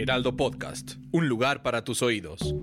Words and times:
Heraldo 0.00 0.34
Podcast, 0.34 0.92
un 1.12 1.28
lugar 1.28 1.62
para 1.62 1.84
tus 1.84 2.00
oídos. 2.00 2.54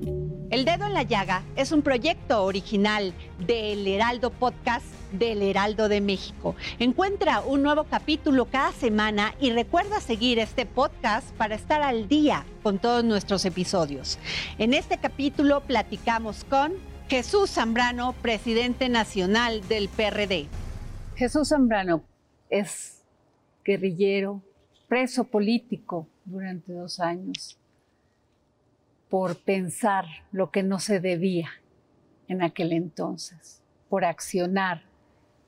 El 0.49 0.65
Dedo 0.65 0.87
en 0.87 0.95
la 0.95 1.03
Llaga 1.03 1.43
es 1.55 1.71
un 1.71 1.83
proyecto 1.83 2.43
original 2.43 3.13
del 3.45 3.85
Heraldo 3.85 4.31
Podcast 4.31 4.83
del 5.11 5.43
Heraldo 5.43 5.87
de 5.87 6.01
México. 6.01 6.55
Encuentra 6.79 7.41
un 7.41 7.61
nuevo 7.61 7.83
capítulo 7.83 8.45
cada 8.45 8.71
semana 8.71 9.35
y 9.39 9.51
recuerda 9.51 10.01
seguir 10.01 10.39
este 10.39 10.65
podcast 10.65 11.31
para 11.35 11.53
estar 11.53 11.83
al 11.83 12.07
día 12.07 12.43
con 12.63 12.79
todos 12.79 13.03
nuestros 13.03 13.45
episodios. 13.45 14.17
En 14.57 14.73
este 14.73 14.97
capítulo 14.97 15.61
platicamos 15.61 16.43
con 16.43 16.73
Jesús 17.07 17.51
Zambrano, 17.51 18.13
presidente 18.13 18.89
nacional 18.89 19.61
del 19.67 19.89
PRD. 19.89 20.47
Jesús 21.15 21.49
Zambrano 21.49 22.03
es 22.49 23.03
guerrillero, 23.63 24.41
preso 24.87 25.25
político 25.25 26.07
durante 26.27 26.73
dos 26.73 26.99
años 26.99 27.57
por 29.09 29.37
pensar 29.37 30.05
lo 30.31 30.51
que 30.51 30.63
no 30.63 30.79
se 30.79 30.99
debía 30.99 31.49
en 32.27 32.41
aquel 32.41 32.73
entonces, 32.73 33.63
por 33.89 34.03
accionar 34.03 34.83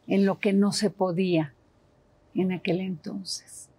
en 0.07 0.25
lo 0.25 0.39
que 0.39 0.53
no 0.53 0.71
se 0.71 0.89
podía 0.89 1.53
en 2.33 2.53
aquel 2.53 2.79
entonces. 2.79 3.69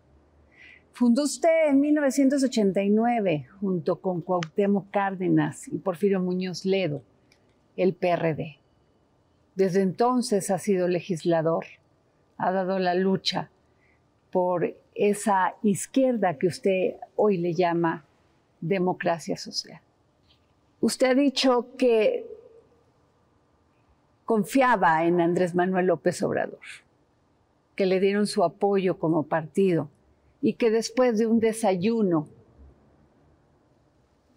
Fundó 0.93 1.23
usted 1.23 1.69
en 1.71 1.81
1989, 1.81 3.49
junto 3.59 4.01
con 4.03 4.21
Cuauhtémoc 4.21 4.91
Cárdenas 4.91 5.67
y 5.67 5.79
Porfirio 5.79 6.21
Muñoz 6.21 6.67
Ledo, 6.67 7.03
el 7.77 7.95
PRD. 7.95 8.59
Desde 9.55 9.81
entonces 9.81 10.51
ha 10.51 10.59
sido 10.59 10.89
legislador, 10.89 11.65
ha 12.37 12.53
dado 12.53 12.79
la 12.79 12.95
lucha 12.95 13.51
por 14.31 14.77
esa 14.95 15.55
izquierda 15.63 16.39
que 16.39 16.47
usted 16.47 16.97
hoy 17.17 17.39
le 17.39 17.55
llama 17.55 18.05
democracia 18.61 19.37
social. 19.37 19.81
Usted 20.81 21.07
ha 21.09 21.15
dicho 21.15 21.69
que 21.77 22.27
confiaba 24.25 25.05
en 25.05 25.21
Andrés 25.21 25.55
Manuel 25.55 25.87
López 25.87 26.23
Obrador, 26.23 26.61
que 27.75 27.87
le 27.87 28.01
dieron 28.01 28.27
su 28.27 28.45
apoyo 28.45 28.99
como 28.99 29.25
partido 29.25 29.89
y 30.41 30.55
que 30.55 30.71
después 30.71 31.19
de 31.19 31.27
un 31.27 31.41
desayuno 31.41 32.29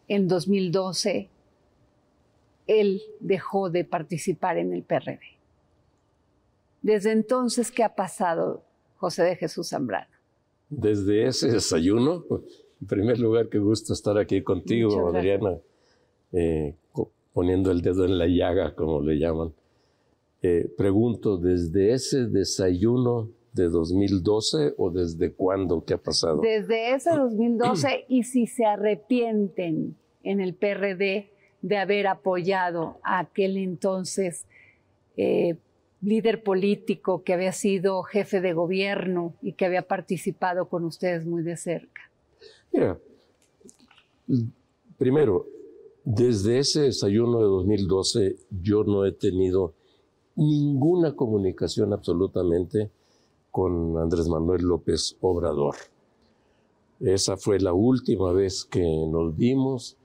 en 0.07 0.27
2012, 0.27 1.29
él 2.67 3.01
dejó 3.19 3.69
de 3.69 3.85
participar 3.85 4.57
en 4.57 4.73
el 4.73 4.83
PRD. 4.83 5.19
Desde 6.81 7.11
entonces, 7.11 7.71
¿qué 7.71 7.83
ha 7.83 7.95
pasado, 7.95 8.63
José 8.97 9.23
de 9.23 9.35
Jesús 9.35 9.69
Zambrano? 9.69 10.12
Desde 10.77 11.25
ese 11.27 11.51
desayuno, 11.51 12.25
en 12.81 12.87
primer 12.87 13.19
lugar, 13.19 13.49
qué 13.49 13.59
gusto 13.59 13.93
estar 13.93 14.17
aquí 14.17 14.41
contigo, 14.41 15.09
Adriana, 15.09 15.57
eh, 16.31 16.75
poniendo 17.33 17.71
el 17.71 17.81
dedo 17.81 18.05
en 18.05 18.17
la 18.17 18.27
llaga, 18.27 18.75
como 18.75 19.01
le 19.01 19.17
llaman. 19.17 19.53
Eh, 20.41 20.69
pregunto, 20.77 21.37
¿desde 21.37 21.93
ese 21.93 22.25
desayuno 22.25 23.29
de 23.53 23.69
2012 23.69 24.73
o 24.77 24.89
desde 24.89 25.31
cuándo? 25.31 25.85
¿Qué 25.85 25.93
ha 25.93 25.97
pasado? 25.97 26.41
Desde 26.41 26.93
ese 26.93 27.11
2012 27.11 28.05
y 28.09 28.23
si 28.23 28.47
se 28.47 28.65
arrepienten 28.65 29.95
en 30.23 30.41
el 30.41 30.53
PRD 30.53 31.29
de 31.61 31.77
haber 31.77 32.07
apoyado 32.07 32.97
a 33.03 33.19
aquel 33.19 33.57
entonces 33.57 34.45
eh, 35.15 35.55
líder 36.03 36.43
político 36.43 37.23
que 37.23 37.33
había 37.33 37.53
sido 37.53 38.03
jefe 38.03 38.41
de 38.41 38.53
gobierno 38.53 39.35
y 39.41 39.53
que 39.53 39.65
había 39.65 39.87
participado 39.87 40.67
con 40.67 40.83
ustedes 40.83 41.25
muy 41.25 41.43
de 41.43 41.57
cerca. 41.57 42.01
Mira, 42.71 42.99
primero, 44.97 45.47
desde 46.03 46.59
ese 46.59 46.81
desayuno 46.81 47.39
de 47.39 47.45
2012 47.45 48.35
yo 48.61 48.83
no 48.83 49.05
he 49.05 49.13
tenido 49.13 49.73
ninguna 50.35 51.15
comunicación 51.15 51.93
absolutamente 51.93 52.89
con 53.51 53.97
Andrés 53.97 54.27
Manuel 54.27 54.63
López 54.63 55.15
Obrador. 55.21 55.75
Esa 56.99 57.37
fue 57.37 57.59
la 57.59 57.73
última 57.73 58.33
vez 58.33 58.65
que 58.65 58.81
nos 58.81 59.35
vimos 59.37 59.97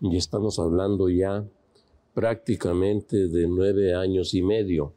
y 0.00 0.16
estamos 0.16 0.58
hablando 0.58 1.08
ya 1.08 1.44
prácticamente 2.14 3.28
de 3.28 3.48
nueve 3.48 3.94
años 3.94 4.34
y 4.34 4.42
medio. 4.42 4.92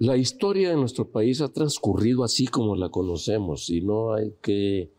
La 0.00 0.16
historia 0.16 0.70
de 0.70 0.76
nuestro 0.76 1.10
país 1.10 1.42
ha 1.42 1.52
transcurrido 1.52 2.24
así 2.24 2.46
como 2.46 2.74
la 2.74 2.88
conocemos 2.88 3.68
y 3.68 3.82
no 3.82 4.14
hay 4.14 4.32
que 4.40 4.90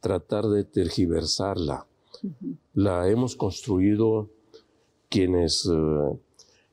tratar 0.00 0.48
de 0.48 0.64
tergiversarla. 0.64 1.86
La 2.74 3.08
hemos 3.08 3.36
construido 3.36 4.28
quienes 5.08 5.70
eh, 5.72 6.18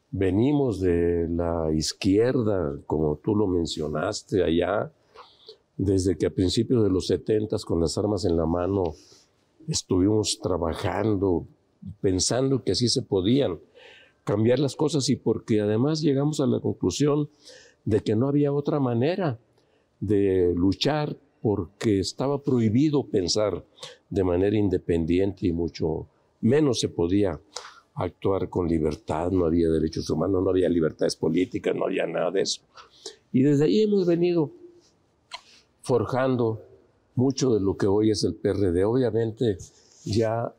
venimos 0.09 0.79
de 0.79 1.27
la 1.29 1.71
izquierda, 1.71 2.79
como 2.88 3.17
tú 3.17 3.35
lo 3.35 3.45
mencionaste 3.45 4.44
allá, 4.44 4.91
desde 5.77 6.17
que 6.17 6.25
a 6.25 6.33
principios 6.33 6.81
de 6.81 6.89
los 6.89 7.05
setentas 7.05 7.63
con 7.63 7.79
las 7.79 7.95
armas 7.99 8.25
en 8.25 8.38
la 8.38 8.47
mano 8.47 8.95
estuvimos 9.67 10.39
trabajando, 10.41 11.45
pensando 12.01 12.63
que 12.63 12.71
así 12.71 12.89
se 12.89 13.03
podían 13.03 13.59
cambiar 14.23 14.57
las 14.57 14.75
cosas 14.75 15.07
y 15.09 15.15
porque 15.15 15.61
además 15.61 16.01
llegamos 16.01 16.39
a 16.39 16.47
la 16.47 16.59
conclusión 16.59 17.29
de 17.87 18.01
que 18.01 18.17
no 18.17 18.27
había 18.27 18.51
otra 18.51 18.81
manera 18.81 19.39
de 20.01 20.53
luchar 20.53 21.15
porque 21.41 22.01
estaba 22.01 22.43
prohibido 22.43 23.07
pensar 23.07 23.63
de 24.09 24.23
manera 24.25 24.57
independiente 24.57 25.47
y 25.47 25.53
mucho 25.53 26.09
menos 26.41 26.81
se 26.81 26.89
podía 26.89 27.39
actuar 27.93 28.49
con 28.49 28.67
libertad, 28.67 29.31
no 29.31 29.45
había 29.45 29.69
derechos 29.69 30.09
humanos, 30.09 30.43
no 30.43 30.49
había 30.49 30.67
libertades 30.67 31.15
políticas, 31.15 31.73
no 31.73 31.85
había 31.85 32.05
nada 32.05 32.29
de 32.29 32.41
eso. 32.41 32.61
Y 33.31 33.43
desde 33.43 33.63
ahí 33.63 33.83
hemos 33.83 34.05
venido 34.05 34.51
forjando 35.81 36.61
mucho 37.15 37.53
de 37.53 37.61
lo 37.61 37.77
que 37.77 37.87
hoy 37.87 38.11
es 38.11 38.21
el 38.25 38.35
PRD. 38.35 38.83
Obviamente 38.83 39.57
ya 40.03 40.53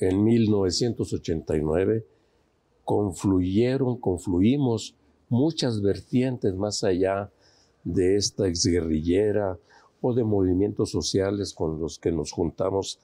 en 0.00 0.24
1989 0.24 2.04
confluyeron, 2.82 4.00
confluimos 4.00 4.95
muchas 5.28 5.82
vertientes 5.82 6.54
más 6.54 6.84
allá 6.84 7.30
de 7.84 8.16
esta 8.16 8.46
exguerrillera 8.46 9.58
o 10.00 10.14
de 10.14 10.24
movimientos 10.24 10.90
sociales 10.90 11.54
con 11.54 11.80
los 11.80 11.98
que 11.98 12.12
nos 12.12 12.32
juntamos 12.32 12.98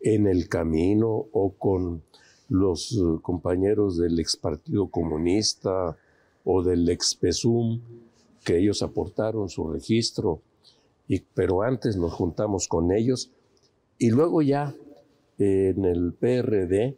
en 0.00 0.26
el 0.26 0.48
camino 0.48 1.26
o 1.32 1.52
con 1.56 2.02
los 2.48 2.92
eh, 2.92 3.20
compañeros 3.22 3.96
del 3.96 4.18
ex 4.18 4.36
Partido 4.36 4.88
Comunista 4.88 5.96
o 6.44 6.62
del 6.62 6.88
ex 6.88 7.14
PESUM, 7.14 7.80
que 8.44 8.58
ellos 8.58 8.82
aportaron 8.82 9.48
su 9.48 9.68
registro, 9.68 10.40
y, 11.08 11.20
pero 11.20 11.62
antes 11.62 11.96
nos 11.96 12.12
juntamos 12.12 12.68
con 12.68 12.92
ellos. 12.92 13.30
Y 13.98 14.10
luego 14.10 14.42
ya 14.42 14.74
en 15.38 15.84
el 15.84 16.12
PRD, 16.12 16.96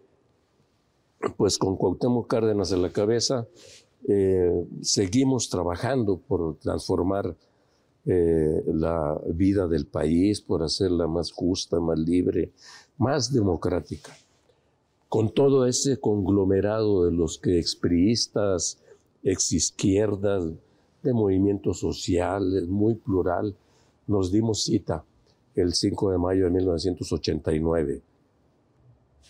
pues 1.37 1.59
con 1.59 1.77
Cuauhtémoc 1.77 2.27
Cárdenas 2.29 2.73
en 2.73 2.83
la 2.83 2.91
cabeza, 2.91 3.47
eh, 4.09 4.67
seguimos 4.83 5.49
trabajando 5.49 6.19
por 6.19 6.57
transformar 6.59 7.37
eh, 8.07 8.63
la 8.67 9.21
vida 9.33 9.67
del 9.67 9.87
país, 9.87 10.41
por 10.41 10.63
hacerla 10.63 11.07
más 11.07 11.33
justa, 11.33 11.81
más 11.81 11.99
libre, 11.99 12.53
más 12.99 13.33
democrática 13.33 14.13
con 15.15 15.31
todo 15.31 15.65
ese 15.65 16.01
conglomerado 16.01 17.05
de 17.05 17.13
los 17.13 17.39
que 17.39 17.61
expriistas, 17.61 18.81
exizquierdas, 19.23 20.45
de 21.05 21.13
movimientos 21.13 21.79
sociales, 21.79 22.67
muy 22.67 22.97
plural, 22.97 23.55
nos 24.09 24.33
dimos 24.33 24.65
cita 24.65 25.05
el 25.55 25.73
5 25.73 26.11
de 26.11 26.19
mayo 26.19 26.47
de 26.47 26.51
1989. 26.51 28.03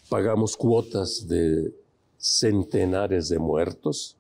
Pagamos 0.09 0.56
cuotas 0.56 1.29
de 1.29 1.75
centenares 2.17 3.29
de 3.29 3.38
muertos. 3.38 4.17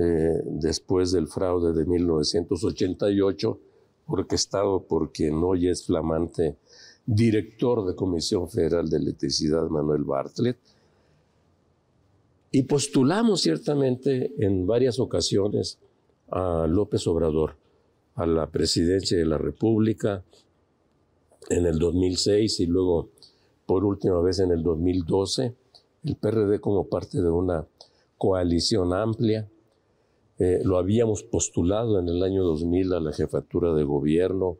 Eh, 0.00 0.42
después 0.44 1.10
del 1.10 1.26
fraude 1.26 1.72
de 1.72 1.84
1988, 1.84 3.58
orquestado 4.06 4.84
por 4.84 5.12
quien 5.12 5.34
hoy 5.42 5.68
es 5.68 5.84
flamante 5.84 6.56
director 7.04 7.84
de 7.84 7.96
Comisión 7.96 8.48
Federal 8.48 8.88
de 8.88 8.98
Electricidad, 8.98 9.68
Manuel 9.68 10.04
Bartlett, 10.04 10.58
y 12.52 12.62
postulamos 12.62 13.42
ciertamente 13.42 14.32
en 14.38 14.66
varias 14.66 15.00
ocasiones 15.00 15.78
a 16.30 16.66
López 16.68 17.06
Obrador 17.06 17.56
a 18.14 18.26
la 18.26 18.50
presidencia 18.50 19.18
de 19.18 19.26
la 19.26 19.38
República 19.38 20.24
en 21.50 21.66
el 21.66 21.78
2006 21.78 22.60
y 22.60 22.66
luego 22.66 23.10
por 23.66 23.84
última 23.84 24.20
vez 24.20 24.38
en 24.38 24.50
el 24.50 24.62
2012, 24.62 25.54
el 26.04 26.16
PRD 26.16 26.60
como 26.60 26.88
parte 26.88 27.20
de 27.20 27.30
una 27.30 27.66
coalición 28.16 28.92
amplia. 28.92 29.48
Eh, 30.38 30.60
lo 30.62 30.78
habíamos 30.78 31.22
postulado 31.22 31.98
en 31.98 32.08
el 32.08 32.22
año 32.22 32.44
2000 32.44 32.92
a 32.92 33.00
la 33.00 33.12
jefatura 33.12 33.74
de 33.74 33.82
gobierno, 33.82 34.58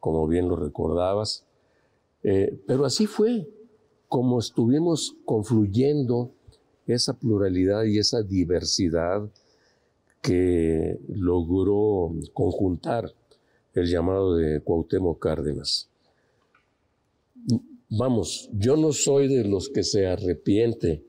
como 0.00 0.26
bien 0.26 0.48
lo 0.48 0.56
recordabas, 0.56 1.44
eh, 2.22 2.58
pero 2.66 2.84
así 2.84 3.06
fue 3.06 3.48
como 4.08 4.40
estuvimos 4.40 5.16
confluyendo 5.24 6.32
esa 6.86 7.14
pluralidad 7.14 7.84
y 7.84 7.98
esa 7.98 8.22
diversidad 8.22 9.30
que 10.20 10.98
logró 11.08 12.12
conjuntar 12.34 13.14
el 13.74 13.86
llamado 13.86 14.34
de 14.34 14.60
Cuauhtémoc 14.60 15.20
Cárdenas. 15.20 15.88
Vamos, 17.88 18.50
yo 18.52 18.76
no 18.76 18.92
soy 18.92 19.28
de 19.28 19.44
los 19.44 19.68
que 19.68 19.82
se 19.82 20.06
arrepiente 20.06 21.04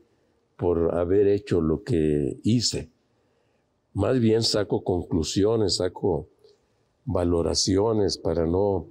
por 0.57 0.95
haber 0.95 1.27
hecho 1.27 1.59
lo 1.59 1.83
que 1.83 2.39
hice. 2.43 2.89
Más 3.93 4.19
bien 4.19 4.43
saco 4.43 4.83
conclusiones, 4.83 5.77
saco 5.77 6.27
valoraciones 7.05 8.17
para 8.17 8.45
no 8.45 8.87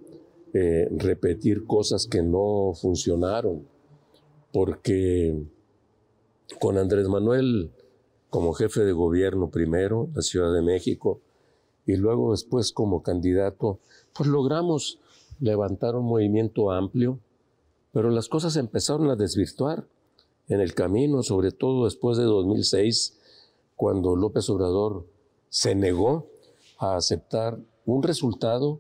eh, 0.52 0.88
repetir 0.90 1.64
cosas 1.64 2.06
que 2.06 2.22
no 2.22 2.72
funcionaron. 2.74 3.66
Porque 4.52 5.42
con 6.58 6.76
Andrés 6.76 7.08
Manuel 7.08 7.70
como 8.30 8.52
jefe 8.52 8.84
de 8.84 8.92
gobierno 8.92 9.50
primero, 9.50 10.08
la 10.14 10.22
Ciudad 10.22 10.52
de 10.52 10.62
México, 10.62 11.20
y 11.84 11.96
luego 11.96 12.30
después 12.30 12.72
como 12.72 13.02
candidato, 13.02 13.80
pues 14.14 14.28
logramos 14.28 15.00
levantar 15.40 15.96
un 15.96 16.06
movimiento 16.06 16.70
amplio, 16.70 17.18
pero 17.92 18.10
las 18.10 18.28
cosas 18.28 18.56
empezaron 18.56 19.10
a 19.10 19.16
desvirtuar 19.16 19.86
en 20.48 20.60
el 20.60 20.74
camino, 20.74 21.22
sobre 21.22 21.50
todo 21.50 21.84
después 21.86 22.16
de 22.18 22.24
2006, 22.24 23.18
cuando 23.80 24.14
López 24.14 24.50
Obrador 24.50 25.06
se 25.48 25.74
negó 25.74 26.28
a 26.76 26.96
aceptar 26.96 27.58
un 27.86 28.02
resultado 28.02 28.78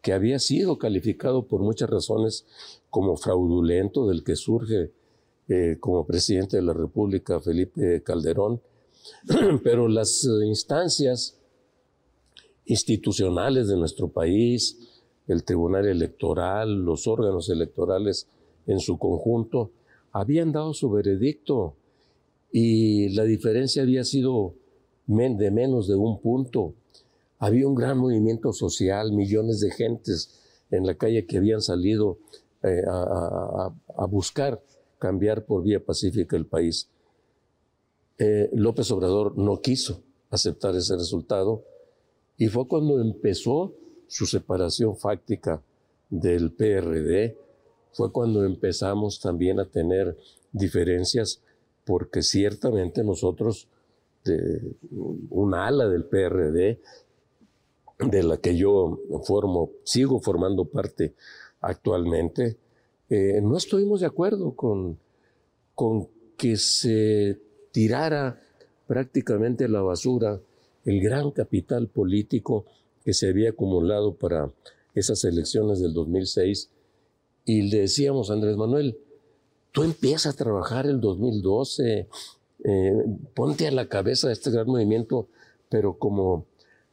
que 0.00 0.12
había 0.12 0.40
sido 0.40 0.78
calificado 0.78 1.46
por 1.46 1.60
muchas 1.60 1.88
razones 1.88 2.44
como 2.90 3.16
fraudulento, 3.16 4.08
del 4.08 4.24
que 4.24 4.34
surge 4.34 4.90
eh, 5.48 5.76
como 5.78 6.04
presidente 6.04 6.56
de 6.56 6.64
la 6.64 6.72
República 6.72 7.38
Felipe 7.38 8.02
Calderón, 8.02 8.60
pero 9.62 9.86
las 9.86 10.24
eh, 10.24 10.44
instancias 10.44 11.38
institucionales 12.64 13.68
de 13.68 13.76
nuestro 13.76 14.08
país, 14.08 15.04
el 15.28 15.44
Tribunal 15.44 15.86
Electoral, 15.86 16.84
los 16.84 17.06
órganos 17.06 17.48
electorales 17.48 18.26
en 18.66 18.80
su 18.80 18.98
conjunto, 18.98 19.70
habían 20.10 20.50
dado 20.50 20.74
su 20.74 20.90
veredicto 20.90 21.76
y 22.52 23.08
la 23.10 23.24
diferencia 23.24 23.82
había 23.82 24.04
sido 24.04 24.54
de 25.06 25.50
menos 25.50 25.88
de 25.88 25.94
un 25.94 26.20
punto. 26.20 26.74
Había 27.38 27.66
un 27.66 27.74
gran 27.74 27.98
movimiento 27.98 28.52
social, 28.52 29.12
millones 29.12 29.60
de 29.60 29.70
gentes 29.70 30.40
en 30.70 30.86
la 30.86 30.94
calle 30.94 31.26
que 31.26 31.38
habían 31.38 31.60
salido 31.60 32.18
eh, 32.62 32.82
a 32.86 34.06
buscar 34.06 34.62
cambiar 34.98 35.44
por 35.44 35.64
vía 35.64 35.84
pacífica 35.84 36.36
el 36.36 36.46
país. 36.46 36.88
Eh, 38.18 38.48
López 38.52 38.88
Obrador 38.92 39.36
no 39.36 39.60
quiso 39.60 40.00
aceptar 40.30 40.76
ese 40.76 40.94
resultado 40.94 41.64
y 42.36 42.46
fue 42.46 42.68
cuando 42.68 43.00
empezó 43.00 43.74
su 44.06 44.26
separación 44.26 44.96
fáctica 44.96 45.60
del 46.08 46.52
PRD, 46.52 47.36
fue 47.92 48.12
cuando 48.12 48.44
empezamos 48.44 49.18
también 49.18 49.58
a 49.58 49.64
tener 49.64 50.16
diferencias 50.52 51.42
porque 51.84 52.22
ciertamente 52.22 53.02
nosotros, 53.02 53.68
de 54.24 54.76
una 55.30 55.66
ala 55.66 55.88
del 55.88 56.04
PRD, 56.04 56.80
de 57.98 58.22
la 58.22 58.36
que 58.36 58.56
yo 58.56 59.00
formo, 59.24 59.70
sigo 59.84 60.20
formando 60.20 60.64
parte 60.64 61.14
actualmente, 61.60 62.56
eh, 63.08 63.40
no 63.42 63.56
estuvimos 63.56 64.00
de 64.00 64.06
acuerdo 64.06 64.54
con, 64.54 64.98
con 65.74 66.08
que 66.36 66.56
se 66.56 67.38
tirara 67.70 68.40
prácticamente 68.86 69.64
a 69.64 69.68
la 69.68 69.82
basura 69.82 70.40
el 70.84 71.00
gran 71.00 71.30
capital 71.30 71.88
político 71.88 72.66
que 73.04 73.14
se 73.14 73.28
había 73.28 73.50
acumulado 73.50 74.14
para 74.14 74.50
esas 74.94 75.24
elecciones 75.24 75.80
del 75.80 75.92
2006 75.92 76.70
y 77.44 77.62
le 77.62 77.80
decíamos 77.80 78.30
a 78.30 78.34
Andrés 78.34 78.56
Manuel, 78.56 78.98
tú 79.72 79.82
empiezas 79.82 80.34
a 80.34 80.36
trabajar 80.36 80.86
el 80.86 81.00
2012, 81.00 82.08
eh, 82.64 82.92
ponte 83.34 83.66
a 83.66 83.72
la 83.72 83.88
cabeza 83.88 84.28
de 84.28 84.34
este 84.34 84.50
gran 84.50 84.66
movimiento, 84.66 85.28
pero 85.68 85.98
como 85.98 86.46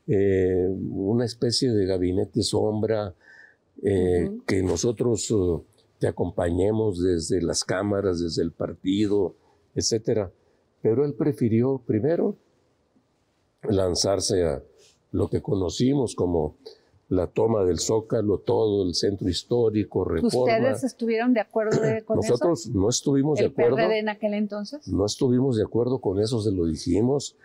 eh, 0.08 0.68
una 0.90 1.26
especie 1.26 1.72
de 1.72 1.86
gabinete 1.86 2.42
sombra, 2.42 3.14
eh, 3.84 4.32
que 4.48 4.64
nosotros 4.64 5.32
te 6.00 6.08
acompañemos 6.08 7.02
desde 7.02 7.42
las 7.42 7.64
cámaras, 7.64 8.20
desde 8.20 8.42
el 8.42 8.52
partido, 8.52 9.36
etcétera. 9.76 10.32
Pero 10.82 11.06
él 11.06 11.14
prefirió 11.14 11.82
primero 11.86 12.38
lanzarse 13.64 14.46
a 14.46 14.64
lo 15.12 15.30
que 15.30 15.42
conocimos 15.42 16.16
como 16.16 16.56
la 17.10 17.26
toma 17.26 17.64
del 17.66 17.80
Zócalo, 17.80 18.38
todo 18.38 18.84
el 18.84 18.94
centro 18.94 19.28
histórico, 19.28 20.06
reforma. 20.06 20.54
¿Ustedes 20.54 20.84
estuvieron 20.84 21.34
de 21.34 21.40
acuerdo 21.40 21.80
con 22.06 22.18
Nosotros 22.18 22.68
no 22.68 22.88
estuvimos 22.88 23.40
de 23.40 23.48
acuerdo. 23.48 23.78
¿El 23.78 23.86
PRD 23.86 24.00
en 24.00 24.10
aquel 24.10 24.36
entonces? 24.36 24.88
No 24.88 25.06
estuvimos 25.06 25.58
de 25.58 25.64
acuerdo 25.64 26.00
con 26.00 26.20
eso, 26.20 26.40
se 26.40 26.52
lo 26.52 26.66
dijimos, 26.66 27.36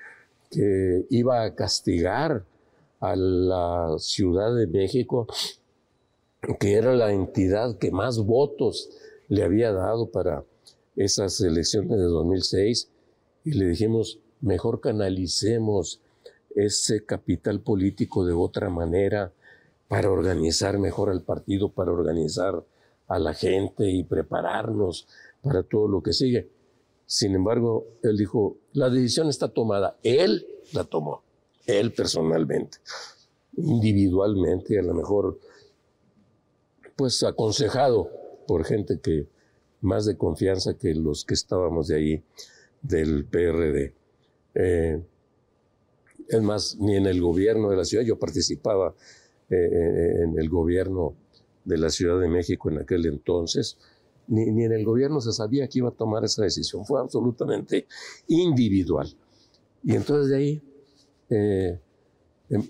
que 0.50 1.06
iba 1.08 1.42
a 1.42 1.54
castigar 1.54 2.44
a 3.00 3.16
la 3.16 3.96
Ciudad 3.98 4.54
de 4.54 4.66
México, 4.66 5.26
que 6.60 6.74
era 6.74 6.94
la 6.94 7.12
entidad 7.12 7.78
que 7.78 7.90
más 7.90 8.18
votos 8.18 8.90
le 9.28 9.44
había 9.44 9.72
dado 9.72 10.10
para 10.10 10.44
esas 10.94 11.40
elecciones 11.40 11.90
de 11.90 12.04
2006 12.04 12.90
y 13.44 13.52
le 13.52 13.68
dijimos, 13.68 14.20
mejor 14.42 14.80
canalicemos 14.80 16.00
ese 16.54 17.04
capital 17.04 17.60
político 17.60 18.26
de 18.26 18.34
otra 18.34 18.68
manera 18.68 19.32
para 19.94 20.10
organizar 20.10 20.76
mejor 20.80 21.08
al 21.08 21.22
partido, 21.22 21.70
para 21.70 21.92
organizar 21.92 22.64
a 23.06 23.18
la 23.20 23.32
gente 23.32 23.88
y 23.88 24.02
prepararnos 24.02 25.06
para 25.40 25.62
todo 25.62 25.86
lo 25.86 26.02
que 26.02 26.12
sigue. 26.12 26.50
Sin 27.06 27.32
embargo, 27.36 27.86
él 28.02 28.16
dijo, 28.16 28.56
la 28.72 28.90
decisión 28.90 29.28
está 29.28 29.46
tomada. 29.46 29.96
Él 30.02 30.48
la 30.72 30.82
tomó, 30.82 31.22
él 31.64 31.92
personalmente, 31.92 32.78
individualmente, 33.56 34.80
a 34.80 34.82
lo 34.82 34.94
mejor, 34.94 35.38
pues 36.96 37.22
aconsejado 37.22 38.10
por 38.48 38.64
gente 38.64 38.98
que 38.98 39.28
más 39.80 40.06
de 40.06 40.16
confianza 40.16 40.76
que 40.76 40.92
los 40.92 41.24
que 41.24 41.34
estábamos 41.34 41.86
de 41.86 41.96
ahí 41.96 42.24
del 42.82 43.26
PRD. 43.26 43.94
Eh, 44.56 45.04
es 46.26 46.42
más, 46.42 46.78
ni 46.80 46.96
en 46.96 47.06
el 47.06 47.20
gobierno 47.22 47.70
de 47.70 47.76
la 47.76 47.84
ciudad, 47.84 48.02
yo 48.02 48.18
participaba 48.18 48.92
eh, 49.54 49.68
eh, 49.72 50.22
en 50.24 50.38
el 50.38 50.48
gobierno 50.48 51.14
de 51.64 51.78
la 51.78 51.90
Ciudad 51.90 52.20
de 52.20 52.28
México 52.28 52.70
en 52.70 52.78
aquel 52.78 53.06
entonces, 53.06 53.78
ni, 54.26 54.42
en 54.42 54.72
el 54.72 54.84
gobierno 54.84 55.20
se 55.20 55.32
sabía 55.32 55.68
que 55.68 55.78
iba 55.78 55.88
a 55.88 55.92
tomar 55.92 56.24
esa 56.24 56.42
decisión, 56.42 56.84
fue 56.84 57.00
absolutamente 57.00 57.86
individual. 58.28 59.08
Y 59.82 59.94
entonces 59.94 60.30
de 60.30 60.36
ahí 60.36 60.62
em, 61.28 61.78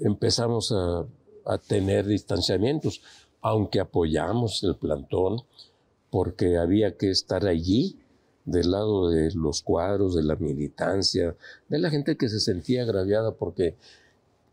empezamos 0.00 0.72
a, 0.72 1.06
a 1.46 1.58
tener 1.58 2.06
distanciamientos, 2.06 3.02
aunque 3.40 3.80
apoyamos 3.80 4.62
el 4.64 4.76
plantón, 4.76 5.42
porque 6.10 6.56
había 6.56 6.96
que 6.96 7.10
estar 7.10 7.46
allí 7.46 7.98
del 8.44 8.70
lado 8.70 9.10
de 9.10 9.32
los 9.34 9.62
cuadros, 9.62 10.14
de 10.14 10.22
la 10.22 10.36
militancia, 10.36 11.36
de 11.68 11.78
la 11.78 11.90
gente 11.90 12.16
que 12.16 12.28
se 12.28 12.40
sentía 12.40 12.82
agraviada 12.82 13.32
porque 13.32 13.76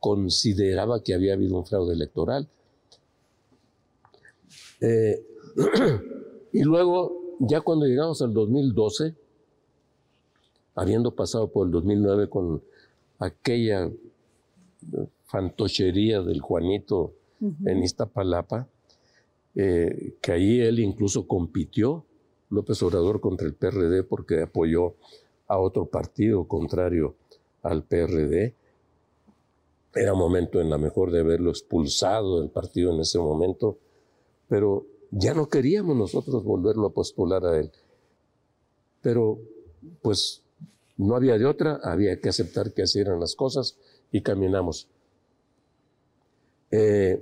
consideraba 0.01 1.03
que 1.03 1.13
había 1.13 1.33
habido 1.33 1.57
un 1.57 1.65
fraude 1.65 1.93
electoral. 1.93 2.49
Eh, 4.81 5.23
y 6.51 6.63
luego, 6.63 7.37
ya 7.39 7.61
cuando 7.61 7.85
llegamos 7.85 8.21
al 8.21 8.33
2012, 8.33 9.15
habiendo 10.75 11.15
pasado 11.15 11.51
por 11.51 11.67
el 11.67 11.71
2009 11.71 12.29
con 12.29 12.63
aquella 13.19 13.89
fantochería 15.25 16.21
del 16.21 16.41
Juanito 16.41 17.13
en 17.39 17.83
Iztapalapa, 17.83 18.67
eh, 19.53 20.15
que 20.19 20.31
ahí 20.31 20.61
él 20.61 20.79
incluso 20.79 21.27
compitió, 21.27 22.05
López 22.49 22.81
Obrador, 22.81 23.21
contra 23.21 23.45
el 23.45 23.53
PRD 23.53 24.03
porque 24.03 24.41
apoyó 24.41 24.95
a 25.47 25.59
otro 25.59 25.85
partido 25.85 26.45
contrario 26.47 27.15
al 27.61 27.83
PRD. 27.83 28.55
Era 29.93 30.13
momento 30.13 30.61
en 30.61 30.69
la 30.69 30.77
mejor 30.77 31.11
de 31.11 31.19
haberlo 31.19 31.49
expulsado 31.49 32.39
del 32.39 32.49
partido 32.49 32.93
en 32.93 33.01
ese 33.01 33.19
momento, 33.19 33.77
pero 34.47 34.85
ya 35.11 35.33
no 35.33 35.49
queríamos 35.49 35.95
nosotros 35.95 36.43
volverlo 36.43 36.87
a 36.87 36.93
postular 36.93 37.45
a 37.45 37.59
él. 37.59 37.71
Pero 39.01 39.39
pues 40.01 40.43
no 40.97 41.15
había 41.15 41.37
de 41.37 41.45
otra, 41.45 41.79
había 41.83 42.19
que 42.19 42.29
aceptar 42.29 42.73
que 42.73 42.83
así 42.83 42.99
eran 42.99 43.19
las 43.19 43.35
cosas 43.35 43.77
y 44.11 44.21
caminamos. 44.21 44.87
Eh, 46.71 47.21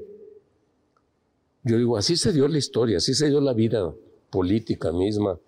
yo 1.63 1.77
digo, 1.77 1.97
así 1.97 2.15
se 2.15 2.31
dio 2.31 2.47
la 2.47 2.57
historia, 2.57 2.97
así 2.97 3.13
se 3.13 3.29
dio 3.29 3.41
la 3.41 3.53
vida 3.53 3.93
política 4.29 4.91
misma 4.91 5.39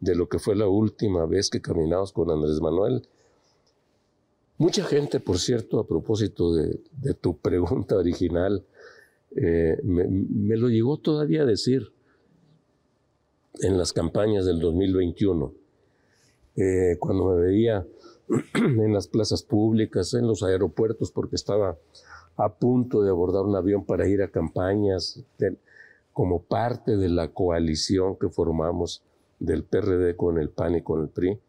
de 0.00 0.14
lo 0.14 0.28
que 0.28 0.38
fue 0.38 0.56
la 0.56 0.66
última 0.66 1.26
vez 1.26 1.50
que 1.50 1.60
caminamos 1.60 2.12
con 2.12 2.30
Andrés 2.30 2.60
Manuel. 2.60 3.06
Mucha 4.60 4.84
gente, 4.84 5.20
por 5.20 5.38
cierto, 5.38 5.80
a 5.80 5.86
propósito 5.86 6.52
de, 6.52 7.14
tu 7.18 7.38
pregunta 7.40 7.96
original, 7.96 8.62
eh, 9.34 9.80
me, 9.82 10.54
lo 10.58 10.68
llegó 10.68 10.98
todavía 10.98 11.42
a 11.42 11.46
decir 11.46 11.90
en 13.62 13.78
las 13.78 13.94
campañas 13.94 14.44
del 14.44 14.60
2021, 14.60 15.54
eh, 16.56 16.96
cuando 16.98 17.30
me 17.30 17.40
veía 17.40 17.86
en 18.54 18.92
las 18.92 19.08
plazas 19.08 19.42
públicas, 19.42 20.12
en 20.12 20.26
los 20.26 20.42
aeropuertos, 20.42 21.10
porque 21.10 21.36
estaba 21.36 21.78
a 22.36 22.52
punto 22.52 23.02
de 23.02 23.08
abordar 23.08 23.44
un 23.44 23.56
avión 23.56 23.86
para 23.86 24.06
ir 24.06 24.20
a 24.20 24.28
campañas 24.28 25.24
como 26.12 26.42
parte 26.42 26.98
de 26.98 27.08
la 27.08 27.28
coalición 27.28 28.14
que 28.16 28.28
formamos 28.28 29.00
del 29.38 29.64
PRD 29.64 30.16
con 30.16 30.38
el 30.38 30.50
PAN 30.50 30.74
y 30.74 30.82
con 30.82 31.00
el 31.00 31.08
PRI, 31.08 31.40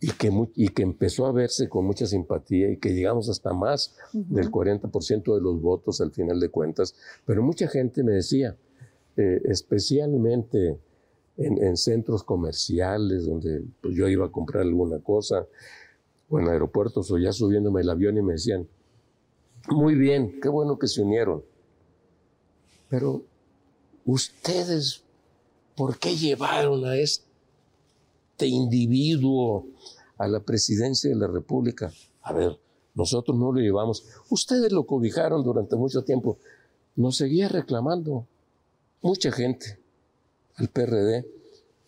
y 0.00 0.10
que, 0.12 0.30
y 0.54 0.68
que 0.68 0.82
empezó 0.82 1.26
a 1.26 1.32
verse 1.32 1.68
con 1.68 1.86
mucha 1.86 2.06
simpatía 2.06 2.70
y 2.70 2.76
que 2.76 2.94
llegamos 2.94 3.28
hasta 3.28 3.52
más 3.52 3.96
del 4.12 4.50
40% 4.50 5.34
de 5.34 5.40
los 5.40 5.60
votos 5.60 6.00
al 6.00 6.12
final 6.12 6.38
de 6.38 6.50
cuentas. 6.50 6.94
Pero 7.24 7.42
mucha 7.42 7.68
gente 7.68 8.02
me 8.02 8.12
decía, 8.12 8.56
eh, 9.16 9.40
especialmente 9.44 10.78
en, 11.38 11.76
centros 11.76 12.22
comerciales 12.22 13.26
donde 13.26 13.62
pues, 13.80 13.94
yo 13.94 14.08
iba 14.08 14.26
a 14.26 14.32
comprar 14.32 14.62
alguna 14.62 14.98
cosa, 15.00 15.46
o 16.28 16.40
en 16.40 16.48
aeropuertos, 16.48 17.10
o 17.10 17.18
ya 17.18 17.32
subiéndome 17.32 17.82
el 17.82 17.90
avión 17.90 18.16
y 18.18 18.22
me 18.22 18.34
decían, 18.34 18.66
muy 19.68 19.94
bien, 19.94 20.40
qué 20.40 20.48
bueno 20.48 20.78
que 20.78 20.88
se 20.88 21.02
unieron. 21.02 21.42
Pero 22.88 23.22
ustedes, 24.04 25.02
¿por 25.76 25.98
qué 25.98 26.16
llevaron 26.16 26.84
a 26.84 26.96
este 26.96 27.25
individuo 28.44 29.66
a 30.18 30.28
la 30.28 30.40
presidencia 30.40 31.08
de 31.08 31.16
la 31.16 31.26
República? 31.26 31.90
A 32.22 32.34
ver, 32.34 32.58
nosotros 32.94 33.38
no 33.38 33.52
lo 33.52 33.60
llevamos. 33.60 34.04
Ustedes 34.28 34.72
lo 34.72 34.84
cobijaron 34.84 35.42
durante 35.42 35.76
mucho 35.76 36.02
tiempo. 36.02 36.38
Nos 36.96 37.16
seguía 37.16 37.48
reclamando 37.48 38.26
mucha 39.00 39.30
gente 39.30 39.78
al 40.56 40.68
PRD 40.68 41.26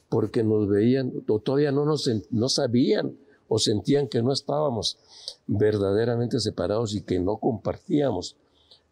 porque 0.08 0.42
nos 0.42 0.68
veían, 0.68 1.12
o 1.28 1.38
todavía 1.40 1.72
no, 1.72 1.84
nos, 1.84 2.10
no 2.30 2.48
sabían 2.48 3.16
o 3.48 3.58
sentían 3.58 4.08
que 4.08 4.22
no 4.22 4.32
estábamos 4.32 4.98
verdaderamente 5.46 6.38
separados 6.40 6.94
y 6.94 7.02
que 7.02 7.18
no 7.18 7.38
compartíamos 7.38 8.36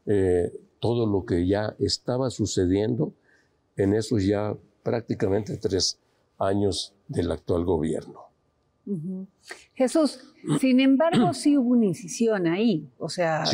eh, 0.06 0.52
todo 0.80 1.06
lo 1.06 1.24
que 1.24 1.46
ya 1.46 1.74
estaba 1.78 2.30
sucediendo 2.30 3.12
en 3.76 3.94
esos 3.94 4.24
ya 4.24 4.56
prácticamente 4.82 5.56
tres 5.56 5.98
años 6.38 6.92
del 7.08 7.30
actual 7.30 7.64
gobierno. 7.64 8.26
Jesús, 9.74 10.20
sin 10.60 10.78
embargo, 10.78 11.34
sí 11.34 11.58
hubo 11.58 11.70
una 11.70 11.86
incisión 11.86 12.46
ahí, 12.46 12.88
o 12.98 13.08
sea, 13.08 13.44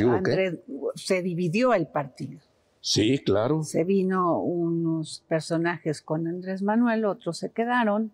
se 0.94 1.22
dividió 1.22 1.72
el 1.72 1.86
partido. 1.86 2.40
Sí, 2.82 3.18
claro. 3.18 3.62
Se 3.62 3.84
vino 3.84 4.40
unos 4.40 5.24
personajes 5.28 6.02
con 6.02 6.26
Andrés 6.26 6.62
Manuel, 6.62 7.04
otros 7.04 7.38
se 7.38 7.50
quedaron. 7.50 8.10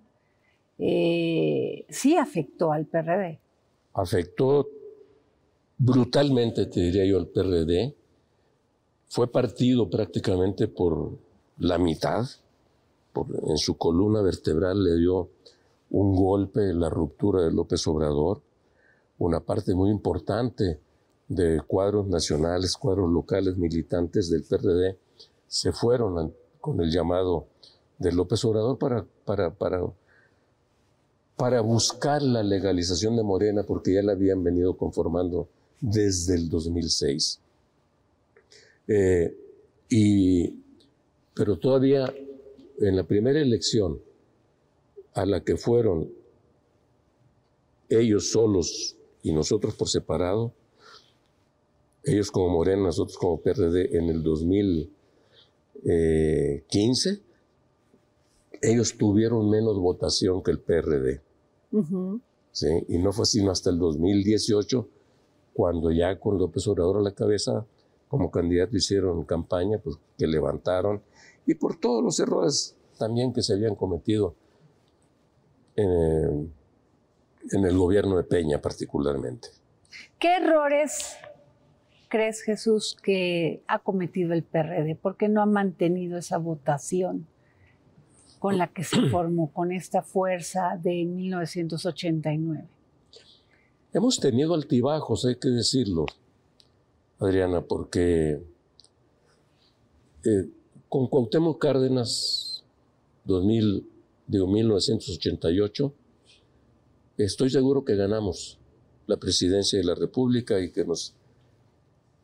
Eh, 0.79 1.87
sí 1.89 2.17
afectó 2.17 2.71
al 2.71 2.85
PRD. 2.85 3.41
Afectó 3.95 4.69
brutalmente, 5.79 6.67
te 6.67 6.81
diría 6.81 7.07
yo, 7.07 7.19
al 7.19 7.29
PRD. 7.29 7.95
Fue 9.09 9.33
partido 9.33 9.89
prácticamente 9.89 10.69
por 10.69 11.19
la 11.59 11.79
mitad. 11.79 12.27
En 13.47 13.57
su 13.59 13.77
columna 13.77 14.23
vertebral 14.23 14.83
le 14.83 14.97
dio 14.97 15.29
un 15.91 16.15
golpe 16.15 16.73
la 16.75 16.91
ruptura 16.91 17.43
de 17.43 17.53
López 17.53 17.87
Obrador. 17.87 18.43
Una 19.19 19.41
parte 19.41 19.75
muy 19.75 19.91
importante 19.91 20.79
de 21.29 21.61
cuadros 21.67 22.07
nacionales, 22.07 22.77
cuadros 22.77 23.11
locales, 23.11 23.57
militantes 23.57 24.31
del 24.31 24.45
PRD, 24.45 24.97
se 25.47 25.73
fueron 25.73 26.33
con 26.61 26.81
el 26.81 26.91
llamado 26.91 27.47
de 27.99 28.13
López 28.13 28.45
Obrador 28.45 28.79
para, 28.79 29.05
para, 29.25 29.51
para, 29.51 29.83
para 31.37 31.61
buscar 31.61 32.23
la 32.23 32.43
legalización 32.43 33.17
de 33.17 33.23
Morena, 33.23 33.63
porque 33.65 33.95
ya 33.95 34.03
la 34.03 34.13
habían 34.13 34.43
venido 34.45 34.77
conformando 34.77 35.49
desde 35.81 36.35
el 36.35 36.49
2006. 36.49 37.41
Eh, 38.89 39.37
y, 39.89 40.63
pero 41.35 41.59
todavía 41.59 42.13
en 42.81 42.97
la 42.97 43.05
primera 43.05 43.41
elección 43.41 44.01
a 45.15 45.25
la 45.27 45.43
que 45.43 45.57
fueron 45.57 46.13
ellos 47.89 48.31
solos 48.31 48.97
y 49.23 49.33
nosotros 49.33 49.75
por 49.75 49.89
separado, 49.89 50.53
ellos 52.05 52.31
como 52.31 52.51
Morena, 52.51 52.85
nosotros 52.85 53.19
como 53.19 53.41
PRD 53.41 53.97
en 53.97 54.09
el 54.09 54.23
2015, 54.23 57.21
ellos 58.63 58.97
tuvieron 58.97 59.51
menos 59.51 59.77
votación 59.79 60.43
que 60.43 60.53
el 60.53 60.61
PRD. 60.61 61.21
Y 62.89 62.99
no 62.99 63.13
fue 63.13 63.27
sino 63.27 63.51
hasta 63.51 63.69
el 63.71 63.79
2018, 63.79 64.89
cuando 65.53 65.91
ya 65.91 66.19
con 66.19 66.39
López 66.39 66.67
Obrador 66.69 66.99
a 66.99 67.03
la 67.03 67.15
cabeza, 67.15 67.67
como 68.09 68.31
candidato 68.31 68.77
hicieron 68.77 69.25
campaña, 69.25 69.79
pues 69.79 69.97
que 70.17 70.27
levantaron, 70.27 71.03
y 71.49 71.55
por 71.55 71.81
todos 71.81 72.05
los 72.05 72.21
errores 72.21 72.77
también 72.99 73.33
que 73.33 73.43
se 73.43 73.55
habían 73.55 73.75
cometido 73.75 74.37
en 75.77 76.53
el 77.51 77.79
gobierno 77.79 78.19
de 78.19 78.25
Peña 78.25 78.61
particularmente. 78.61 79.49
¿Qué 80.19 80.37
errores 80.37 81.17
crees, 82.09 82.43
Jesús, 82.43 82.99
que 83.03 83.63
ha 83.67 83.79
cometido 83.79 84.35
el 84.35 84.43
PRD? 84.43 84.95
¿Por 84.95 85.17
qué 85.17 85.31
no 85.31 85.41
ha 85.41 85.47
mantenido 85.47 86.19
esa 86.19 86.37
votación 86.37 87.27
con 88.39 88.59
la 88.59 88.67
que 88.67 88.85
se 88.85 89.01
formó, 89.11 89.51
con 89.51 89.73
esta 89.73 90.03
fuerza 90.03 90.79
de 90.83 91.07
1989? 91.07 92.69
Hemos 93.95 94.21
tenido 94.21 94.53
altibajos, 94.53 95.25
hay 95.25 95.37
que 95.37 95.49
decirlo, 95.49 96.05
Adriana, 97.19 97.63
porque 97.63 98.43
eh, 100.25 100.51
con 100.89 101.07
Cuauhtémoc 101.09 101.61
Cárdenas, 101.61 102.65
2000, 103.25 103.87
digo, 104.27 104.47
1988, 104.47 105.93
estoy 107.19 107.51
seguro 107.51 107.85
que 107.85 107.97
ganamos 107.97 108.59
la 109.07 109.17
presidencia 109.17 109.79
de 109.79 109.85
la 109.85 109.95
República 109.95 110.61
y 110.61 110.71
que 110.71 110.85
nos 110.85 111.15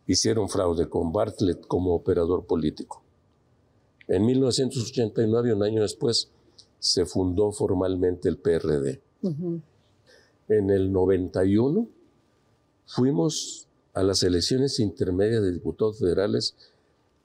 hicieron 0.06 0.48
fraude 0.48 0.88
con 0.88 1.12
Bartlett 1.12 1.66
como 1.66 1.94
operador 1.94 2.46
político. 2.46 3.02
En 4.06 4.26
1989, 4.26 5.54
un 5.54 5.62
año 5.62 5.82
después, 5.82 6.30
se 6.78 7.06
fundó 7.06 7.50
formalmente 7.52 8.28
el 8.28 8.36
PRD. 8.36 9.00
En 10.48 10.70
el 10.70 10.92
91 10.92 11.88
fuimos 12.86 13.66
a 13.94 14.02
las 14.02 14.22
elecciones 14.22 14.78
intermedias 14.80 15.42
de 15.42 15.52
diputados 15.52 15.98
federales 15.98 16.54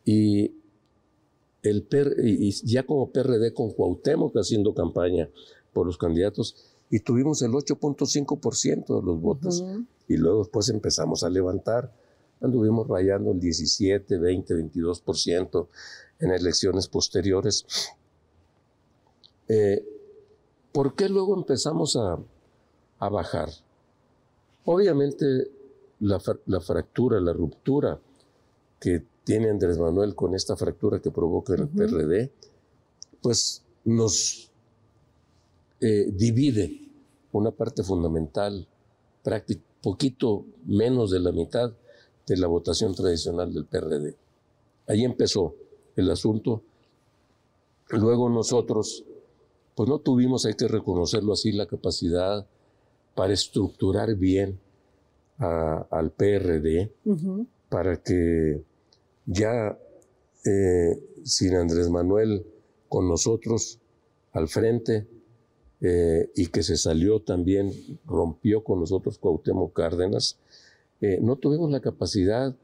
y, 0.05 0.53
el 1.63 1.87
y 2.23 2.51
ya 2.65 2.85
como 2.85 3.11
PRD 3.11 3.53
con 3.53 3.71
Cuauhtémoc 3.71 4.35
haciendo 4.37 4.73
campaña 4.73 5.29
por 5.73 5.85
los 5.85 5.97
candidatos 5.97 6.55
y 6.89 7.01
tuvimos 7.01 7.41
el 7.41 7.51
8.5% 7.51 8.99
de 8.99 9.05
los 9.05 9.21
votos 9.21 9.63
y 10.07 10.17
luego 10.17 10.39
después 10.39 10.69
empezamos 10.69 11.23
a 11.23 11.29
levantar 11.29 11.93
anduvimos 12.41 12.87
rayando 12.87 13.31
el 13.31 13.39
17, 13.39 14.17
20, 14.17 14.55
22% 14.55 15.67
en 16.19 16.31
elecciones 16.31 16.87
posteriores. 16.87 17.65
Eh, 19.47 19.83
¿Por 20.71 20.95
qué 20.95 21.09
luego 21.09 21.35
empezamos 21.35 21.97
a, 21.97 22.17
bajar? 23.09 23.49
Obviamente 24.65 25.49
la, 25.99 26.19
fractura, 26.19 27.19
la 27.19 27.33
ruptura 27.33 27.99
que 28.79 29.03
tiene 29.29 29.51
Andrés 29.51 29.77
Manuel 29.77 30.15
con 30.15 30.33
esta 30.33 30.55
fractura 30.55 30.99
que 30.99 31.11
provoca 31.11 31.53
el 31.53 31.67
PRD, 31.67 32.31
pues 33.21 33.61
nos 33.85 34.49
eh, 35.81 36.09
divide 36.11 36.81
una 37.31 37.51
parte 37.51 37.83
fundamental, 37.83 38.67
prácticamente 39.21 39.69
poquito 39.83 40.45
menos 40.65 41.11
de 41.11 41.19
la 41.19 41.31
mitad 41.31 41.71
de 42.25 42.37
la 42.37 42.47
votación 42.47 42.95
tradicional 42.95 43.53
del 43.53 43.65
PRD. 43.65 44.15
Ahí 44.87 45.05
empezó 45.05 45.53
el 45.95 46.09
asunto. 46.09 46.63
Luego 47.89 48.29
nosotros, 48.29 49.03
pues 49.75 49.87
no 49.87 49.99
tuvimos, 49.99 50.47
hay 50.47 50.55
que 50.55 50.67
reconocerlo 50.67 51.33
así, 51.33 51.51
la 51.51 51.67
capacidad 51.67 52.47
para 53.13 53.33
estructurar 53.33 54.15
bien 54.15 54.59
al 55.37 56.09
PRD, 56.17 56.91
para 57.69 58.01
que 58.01 58.63
ya 59.29 59.77
eh, 60.43 60.99
sin 61.23 61.55
Andrés 61.55 61.89
Manuel 61.89 62.45
con 62.87 63.07
nosotros 63.07 63.79
al 64.33 64.47
frente 64.47 65.07
eh, 65.81 66.31
y 66.35 66.47
que 66.47 66.63
se 66.63 66.77
salió 66.77 67.21
también, 67.21 67.71
rompió 68.05 68.63
con 68.63 68.79
nosotros 68.79 69.19
Cuauhtémoc 69.19 69.73
Cárdenas, 69.73 70.37
eh, 71.01 71.19
no 71.21 71.35
tuvimos 71.35 71.69
la 71.71 71.79
capacidad 71.79 72.55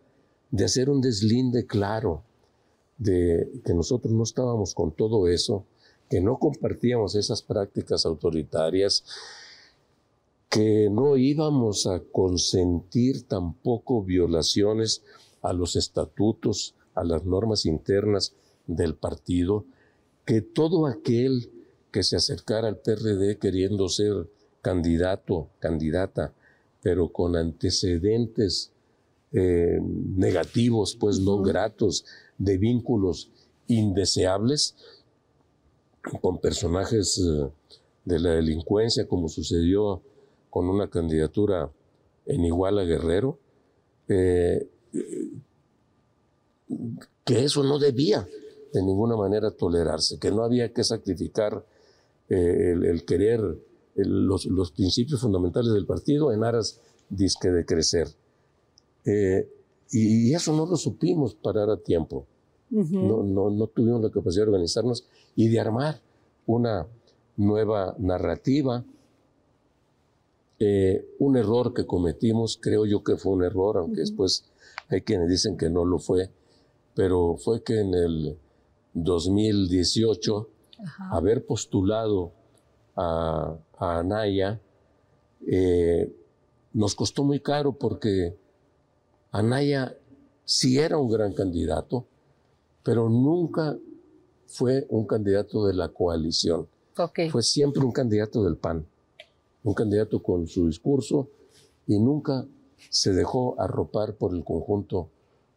de 0.51 0.65
hacer 0.65 0.89
un 0.89 1.01
deslinde 1.01 1.67
claro 1.67 2.23
de 2.97 3.47
que 3.63 3.73
nosotros 3.73 4.13
no 4.13 4.23
estábamos 4.23 4.73
con 4.73 4.91
todo 4.91 5.27
eso, 5.27 5.65
que 6.09 6.19
no 6.19 6.39
compartíamos 6.39 7.15
esas 7.15 7.41
prácticas 7.43 8.05
autoritarias, 8.05 9.03
que 10.49 10.89
no 10.89 11.15
íbamos 11.17 11.85
a 11.85 11.99
consentir 11.99 13.27
tampoco 13.27 14.01
violaciones 14.01 15.03
a 15.45 15.53
los 15.53 15.75
estatutos, 15.75 16.75
a 16.95 17.03
las 17.03 17.23
normas 17.25 17.65
internas 17.65 18.33
del 18.67 18.95
partido, 18.95 19.65
que 20.25 20.41
todo 20.41 20.87
aquel 20.87 21.51
que 21.91 22.03
se 22.03 22.15
acercara 22.15 22.67
al 22.67 22.77
PRD 22.77 23.37
queriendo 23.37 23.87
ser 23.87 24.27
candidato, 24.61 25.49
candidata, 25.59 26.33
pero 26.81 27.09
con 27.09 27.35
antecedentes 27.35 28.71
eh, 29.31 29.79
negativos, 29.81 30.95
pues 30.95 31.19
no 31.19 31.41
gratos, 31.41 32.05
de 32.37 32.57
vínculos 32.57 33.29
indeseables 33.67 34.75
con 36.21 36.39
personajes 36.39 37.19
eh, 37.19 37.49
de 38.03 38.19
la 38.19 38.31
delincuencia, 38.31 39.07
como 39.07 39.29
sucedió 39.29 40.01
con 40.49 40.69
una 40.69 40.89
candidatura 40.89 41.71
en 42.25 42.45
Iguala 42.45 42.83
Guerrero, 42.83 43.37
eh, 44.07 44.67
que 47.23 47.43
eso 47.43 47.63
no 47.63 47.79
debía 47.79 48.27
de 48.73 48.83
ninguna 48.83 49.15
manera 49.15 49.51
tolerarse, 49.51 50.19
que 50.19 50.31
no 50.31 50.43
había 50.43 50.73
que 50.73 50.83
sacrificar 50.83 51.65
eh, 52.29 52.73
el, 52.73 53.05
querer 53.05 53.41
los, 53.95 54.71
principios 54.71 55.21
fundamentales 55.21 55.73
del 55.73 55.85
partido 55.85 56.33
en 56.33 56.43
aras 56.43 56.81
disque 57.09 57.49
de 57.49 57.65
crecer. 57.65 58.07
Eh, 59.05 59.49
y, 59.91 60.33
eso 60.33 60.55
no 60.55 60.65
lo 60.65 60.75
supimos 60.75 61.35
parar 61.35 61.69
a 61.69 61.77
tiempo. 61.77 62.25
no, 62.69 63.23
no, 63.23 63.49
no 63.49 63.67
tuvimos 63.67 64.01
la 64.01 64.09
capacidad 64.09 64.43
de 64.43 64.51
organizarnos 64.51 65.05
y 65.35 65.47
de 65.47 65.59
armar 65.59 66.01
una 66.45 66.87
nueva 67.37 67.95
narrativa. 67.97 68.83
Eh, 70.59 71.05
un 71.19 71.37
error 71.37 71.73
que 71.73 71.85
cometimos, 71.85 72.57
creo 72.61 72.85
yo 72.85 73.03
que 73.03 73.17
fue 73.17 73.33
un 73.33 73.43
error, 73.43 73.77
aunque 73.77 74.01
después 74.01 74.45
hay 74.89 75.01
quienes 75.01 75.29
dicen 75.29 75.57
que 75.57 75.69
no 75.69 75.85
lo 75.85 75.99
fue, 75.99 76.29
pero 76.93 77.37
fue 77.37 77.63
que 77.63 77.79
en 77.79 77.93
el 77.93 78.37
2018 78.93 80.49
haber 81.11 81.45
postulado 81.45 82.31
a, 82.95 83.57
Anaya 83.77 84.61
eh, 85.47 86.13
nos 86.73 86.95
costó 86.95 87.23
muy 87.23 87.39
caro 87.39 87.73
porque 87.73 88.37
Anaya 89.31 89.97
sí 90.45 90.77
era 90.77 90.97
un 90.97 91.09
gran 91.09 91.33
candidato, 91.33 92.05
pero 92.83 93.09
nunca 93.09 93.77
fue 94.47 94.85
un 94.89 95.05
candidato 95.05 95.65
de 95.65 95.73
la 95.73 95.89
coalición. 95.89 96.67
Fue 97.29 97.43
siempre 97.43 97.83
un 97.83 97.91
candidato 97.91 98.43
del 98.43 98.55
PAN, 98.55 98.85
un 99.63 99.73
candidato 99.73 100.21
con 100.23 100.47
su 100.47 100.67
discurso 100.67 101.29
y 101.87 101.99
nunca 101.99 102.45
se 102.89 103.13
dejó 103.13 103.59
arropar 103.59 104.15
por 104.15 104.33
el 104.33 104.43
conjunto 104.43 105.09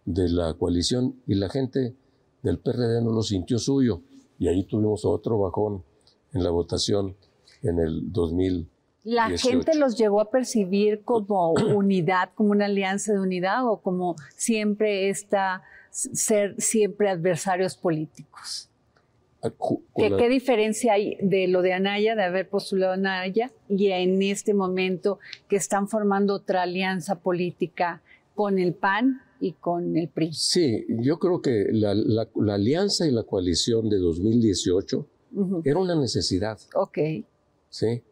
de 0.04 0.28
la 0.28 0.54
coalición 0.54 1.20
y 1.26 1.34
la 1.34 1.48
gente 1.48 1.94
del 2.42 2.58
PRD 2.58 3.02
no 3.02 3.12
lo 3.12 3.22
sintió 3.22 3.58
suyo 3.58 4.02
y 4.38 4.48
ahí 4.48 4.64
tuvimos 4.64 5.04
otro 5.04 5.38
bajón 5.38 5.84
en 6.32 6.44
la 6.44 6.50
votación 6.50 7.16
en 7.62 7.78
el 7.78 8.12
2000. 8.12 8.68
¿La 9.04 9.30
gente 9.30 9.74
los 9.74 9.96
llegó 9.96 10.20
a 10.20 10.30
percibir 10.30 11.02
como 11.02 11.52
unidad, 11.74 12.30
como 12.34 12.50
una 12.50 12.66
alianza 12.66 13.12
de 13.12 13.20
unidad 13.20 13.66
o 13.66 13.80
como 13.80 14.16
siempre 14.36 15.08
esta, 15.08 15.62
ser 15.90 16.54
siempre 16.60 17.08
adversarios 17.08 17.76
políticos? 17.76 18.67
¿Qué, 19.96 20.28
diferencia 20.28 20.94
hay 20.94 21.16
de 21.20 21.46
lo 21.46 21.62
de 21.62 21.72
Anaya, 21.72 22.16
de 22.16 22.24
haber 22.24 22.48
postulado 22.48 22.92
a 22.92 22.94
Anaya, 22.94 23.52
y 23.68 23.88
en 23.92 24.20
este 24.22 24.52
momento 24.52 25.20
que 25.48 25.56
están 25.56 25.88
formando 25.88 26.34
otra 26.34 26.62
alianza 26.62 27.20
política 27.20 28.02
con 28.34 28.58
el 28.58 28.74
PAN 28.74 29.22
y 29.40 29.52
con 29.52 29.96
el 29.96 30.08
PRI. 30.08 30.32
Sí, 30.32 30.84
yo 30.88 31.18
creo 31.18 31.40
que 31.40 31.66
la, 31.70 31.92
alianza 32.52 33.06
y 33.06 33.12
la 33.12 33.22
coalición 33.22 33.88
de 33.88 33.98
2018 33.98 35.06
era 35.64 35.78
una 35.78 35.94
necesidad. 35.94 36.58
Ok. 36.74 36.98
Sí. 37.68 38.02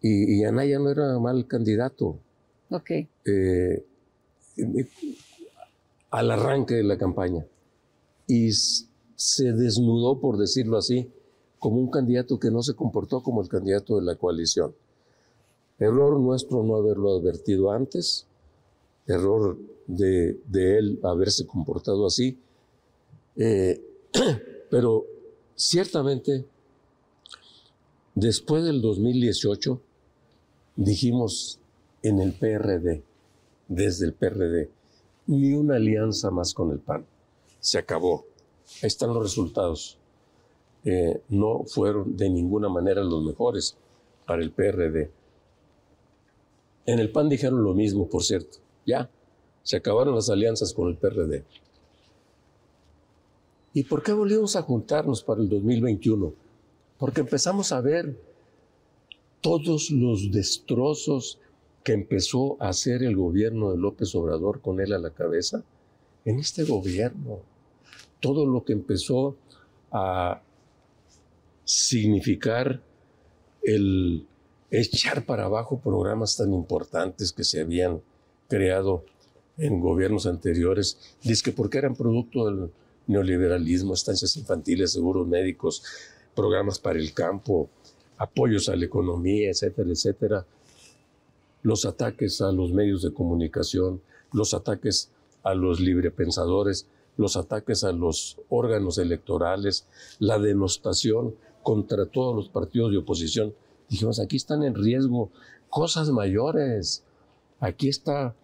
Y, 0.00 0.44
Anaya 0.44 0.78
no 0.78 0.90
era 0.90 1.18
mal 1.18 1.46
candidato. 1.46 2.18
Ok. 2.70 2.90
Eh, 3.24 3.84
al 6.10 6.30
arranque 6.30 6.74
de 6.74 6.84
la 6.84 6.98
campaña. 6.98 7.46
Y 8.26 8.50
se 9.16 9.52
desnudó, 9.52 10.20
por 10.20 10.36
decirlo 10.36 10.76
así, 10.76 11.10
como 11.58 11.76
un 11.76 11.90
candidato 11.90 12.38
que 12.38 12.50
no 12.50 12.62
se 12.62 12.74
comportó 12.74 13.22
como 13.22 13.42
el 13.42 13.48
candidato 13.48 13.96
de 13.96 14.02
la 14.02 14.14
coalición. 14.14 14.74
Error 15.78 16.20
nuestro 16.20 16.62
no 16.62 16.76
haberlo 16.76 17.16
advertido 17.16 17.70
antes, 17.70 18.26
error 19.06 19.58
de, 19.86 20.38
él 20.52 21.00
haberse 21.02 21.46
comportado 21.46 22.06
así. 22.06 22.38
Eh, 23.36 23.82
pero 24.70 25.06
ciertamente, 25.54 26.44
después 28.14 28.64
del 28.64 28.80
2018, 28.80 29.80
dijimos 30.76 31.58
en 32.02 32.20
el 32.20 32.32
PRD, 32.32 33.02
desde 33.68 34.06
el 34.06 34.12
PRD, 34.12 34.70
ni 35.26 35.54
una 35.54 35.76
alianza 35.76 36.30
más 36.30 36.54
con 36.54 36.70
el 36.70 36.78
PAN. 36.78 37.04
Se 37.60 37.78
acabó. 37.78 38.26
Ahí 38.82 38.88
están 38.88 39.14
los 39.14 39.22
resultados. 39.22 39.98
Eh, 40.84 41.20
no 41.28 41.64
fueron 41.64 42.16
de 42.16 42.30
ninguna 42.30 42.68
manera 42.68 43.02
los 43.02 43.24
mejores 43.24 43.76
para 44.26 44.42
el 44.42 44.50
PRD. 44.52 45.10
En 46.86 46.98
el 47.00 47.10
PAN 47.10 47.28
dijeron 47.28 47.64
lo 47.64 47.74
mismo, 47.74 48.08
por 48.08 48.22
cierto. 48.22 48.58
Ya, 48.86 49.10
se 49.62 49.76
acabaron 49.76 50.14
las 50.14 50.30
alianzas 50.30 50.72
con 50.72 50.88
el 50.88 50.96
PRD. 50.96 51.44
¿Y 53.74 53.82
por 53.84 54.02
qué 54.02 54.12
volvimos 54.12 54.56
a 54.56 54.62
juntarnos 54.62 55.22
para 55.22 55.40
el 55.40 55.48
2021? 55.48 56.32
Porque 56.98 57.20
empezamos 57.20 57.72
a 57.72 57.80
ver 57.80 58.16
todos 59.40 59.90
los 59.90 60.30
destrozos 60.30 61.38
que 61.84 61.92
empezó 61.92 62.56
a 62.60 62.68
hacer 62.68 63.02
el 63.02 63.16
gobierno 63.16 63.70
de 63.70 63.78
López 63.78 64.14
Obrador 64.14 64.60
con 64.60 64.80
él 64.80 64.92
a 64.92 64.98
la 64.98 65.10
cabeza 65.10 65.62
en 66.24 66.38
este 66.38 66.64
gobierno. 66.64 67.40
Todo 68.20 68.46
lo 68.46 68.64
que 68.64 68.72
empezó 68.72 69.36
a 69.92 70.42
significar 71.64 72.80
el 73.62 74.26
echar 74.70 75.24
para 75.24 75.44
abajo 75.44 75.80
programas 75.80 76.36
tan 76.36 76.52
importantes 76.52 77.32
que 77.32 77.44
se 77.44 77.60
habían 77.60 78.00
creado 78.48 79.04
en 79.58 79.80
gobiernos 79.80 80.26
anteriores, 80.26 81.16
dice 81.22 81.44
que 81.44 81.52
porque 81.52 81.78
eran 81.78 81.94
producto 81.96 82.46
del 82.46 82.70
neoliberalismo, 83.06 83.94
estancias 83.94 84.36
infantiles, 84.36 84.92
seguros 84.92 85.26
médicos, 85.26 85.82
programas 86.34 86.78
para 86.78 86.98
el 86.98 87.12
campo, 87.14 87.68
apoyos 88.18 88.68
a 88.68 88.76
la 88.76 88.84
economía, 88.84 89.50
etcétera, 89.50 89.90
etcétera. 89.90 90.46
Los 91.62 91.84
ataques 91.84 92.40
a 92.40 92.52
los 92.52 92.72
medios 92.72 93.02
de 93.02 93.12
comunicación, 93.12 94.00
los 94.32 94.54
ataques 94.54 95.10
a 95.42 95.54
los 95.54 95.80
librepensadores, 95.80 96.86
los 97.16 97.36
ataques 97.36 97.84
a 97.84 97.92
los 97.92 98.38
órganos 98.48 98.98
electorales, 98.98 99.86
la 100.18 100.38
denostación 100.38 101.34
contra 101.62 102.06
todos 102.06 102.34
los 102.34 102.48
partidos 102.48 102.92
de 102.92 102.98
oposición. 102.98 103.54
Dijimos, 103.88 104.20
aquí 104.20 104.36
están 104.36 104.62
en 104.62 104.74
riesgo 104.74 105.30
cosas 105.68 106.10
mayores. 106.10 107.04
Aquí 107.60 107.88
está 107.88 108.34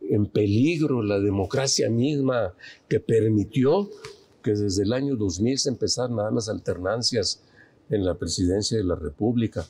en 0.00 0.26
peligro 0.26 1.02
la 1.02 1.18
democracia 1.20 1.88
misma 1.88 2.54
que 2.88 3.00
permitió 3.00 3.88
que 4.42 4.52
desde 4.52 4.82
el 4.82 4.92
año 4.92 5.16
2000 5.16 5.58
se 5.58 5.68
empezaran 5.70 6.18
a 6.18 6.24
dar 6.24 6.32
las 6.32 6.48
alternancias 6.48 7.42
en 7.88 8.04
la 8.04 8.14
presidencia 8.14 8.76
de 8.76 8.84
la 8.84 8.96
República. 8.96 9.66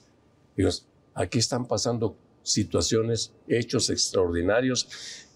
aquí 1.14 1.38
están 1.38 1.66
pasando 1.66 2.16
situaciones, 2.42 3.32
hechos 3.46 3.90
extraordinarios 3.90 4.88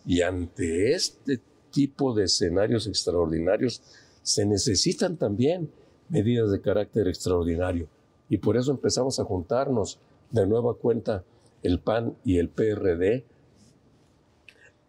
y 0.06 0.22
ante 0.22 0.92
este 0.92 1.40
tipo 1.76 2.14
de 2.14 2.24
escenarios 2.24 2.86
extraordinarios 2.86 3.82
se 4.22 4.46
necesitan 4.46 5.18
también 5.18 5.70
medidas 6.08 6.50
de 6.50 6.62
carácter 6.62 7.06
extraordinario. 7.06 7.86
Y 8.30 8.38
por 8.38 8.56
eso 8.56 8.70
empezamos 8.70 9.20
a 9.20 9.24
juntarnos 9.24 10.00
de 10.30 10.46
nueva 10.46 10.72
cuenta 10.72 11.22
el 11.62 11.78
PAN 11.80 12.16
y 12.24 12.38
el 12.38 12.48
PRD 12.48 13.26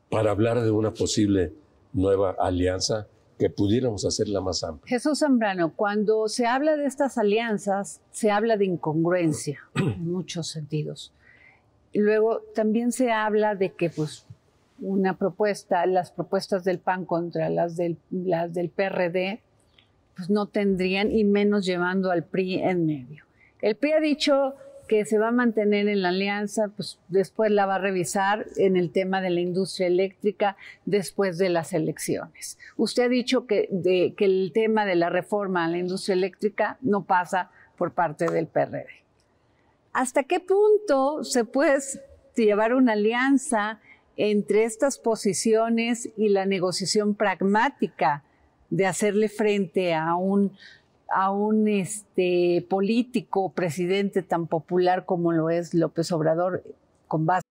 para 0.10 0.32
hablar 0.32 0.62
de 0.62 0.72
una 0.72 0.94
posible 0.94 1.52
nueva 1.92 2.38
alianza 2.40 3.08
que 3.38 3.50
pudiéramos 3.50 4.06
hacerla 4.06 4.40
más 4.40 4.64
amplia. 4.64 4.88
Jesús 4.88 5.20
Zambrano, 5.20 5.76
cuando 5.76 6.30
se 6.30 6.46
habla 6.46 6.78
de 6.78 6.86
estas 6.86 7.18
alianzas, 7.18 8.00
se 8.12 8.32
habla 8.32 8.56
de 8.56 8.64
incongruencia 8.64 9.60
en 9.76 10.10
muchos 10.10 10.48
sentidos. 10.48 11.14
Luego 11.94 12.44
también 12.56 12.94
se 12.94 13.12
habla 13.12 13.56
de 13.56 13.74
que 13.74 13.90
pues 13.90 14.27
una 14.80 15.18
propuesta, 15.18 15.86
las 15.86 16.12
propuestas 16.12 16.64
del 16.64 16.80
PAN 16.80 17.06
contra 17.06 17.50
las 17.50 17.76
del, 17.76 17.98
las 18.12 18.54
del 18.54 18.70
PRD, 18.70 19.42
pues 20.16 20.30
no 20.30 20.48
tendrían, 20.48 21.12
y 21.12 21.24
menos 21.24 21.66
llevando 21.66 22.12
al 22.12 22.24
PRI 22.24 22.56
en 22.56 22.86
medio. 22.86 23.26
El 23.62 23.76
PRI 23.76 23.92
ha 23.94 24.00
dicho 24.00 24.56
que 24.88 25.06
se 25.06 25.18
va 25.18 25.30
a 25.30 25.32
mantener 25.32 25.88
en 25.88 26.02
la 26.02 26.10
alianza, 26.10 26.70
pues 26.70 27.00
después 27.10 27.52
la 27.52 27.66
va 27.66 27.76
a 27.76 27.80
revisar 27.80 28.46
en 28.56 28.78
el 28.78 28.92
tema 28.92 29.22
de 29.22 29.30
la 29.30 29.42
industria 29.42 29.88
eléctrica 29.88 30.56
después 30.86 31.38
de 31.38 31.50
las 31.50 31.74
elecciones. 31.74 32.58
Usted 32.78 33.04
ha 33.04 33.10
dicho 33.10 33.46
que, 33.46 33.70
que 34.18 34.26
el 34.26 34.52
tema 34.54 34.86
de 34.86 34.96
la 34.96 35.10
reforma 35.10 35.66
a 35.66 35.70
la 35.70 35.78
industria 35.78 36.14
eléctrica 36.14 36.78
no 36.82 37.04
pasa 37.04 37.52
por 37.78 37.92
parte 37.92 38.32
del 38.32 38.48
PRD. 38.48 38.88
¿Hasta 39.94 40.24
qué 40.24 40.40
punto 40.40 41.24
se 41.24 41.44
puede 41.44 41.80
llevar 42.36 42.74
una 42.74 42.94
alianza 42.94 43.80
entre 44.18 44.66
estas 44.66 44.98
posiciones 44.98 46.10
y 46.18 46.30
la 46.30 46.46
negociación 46.46 47.16
pragmática 47.16 48.24
de 48.70 48.86
hacerle 48.86 49.30
frente 49.30 49.94
a 49.94 50.16
un 50.16 50.52
a 51.10 51.32
un 51.32 51.70
este, 51.70 52.66
político 52.70 53.54
presidente 53.54 54.24
tan 54.24 54.46
popular 54.46 55.06
como 55.06 55.32
lo 55.32 55.50
es 55.50 55.74
López 55.74 56.12
Obrador 56.12 56.64
con 57.08 57.26
base. 57.26 57.44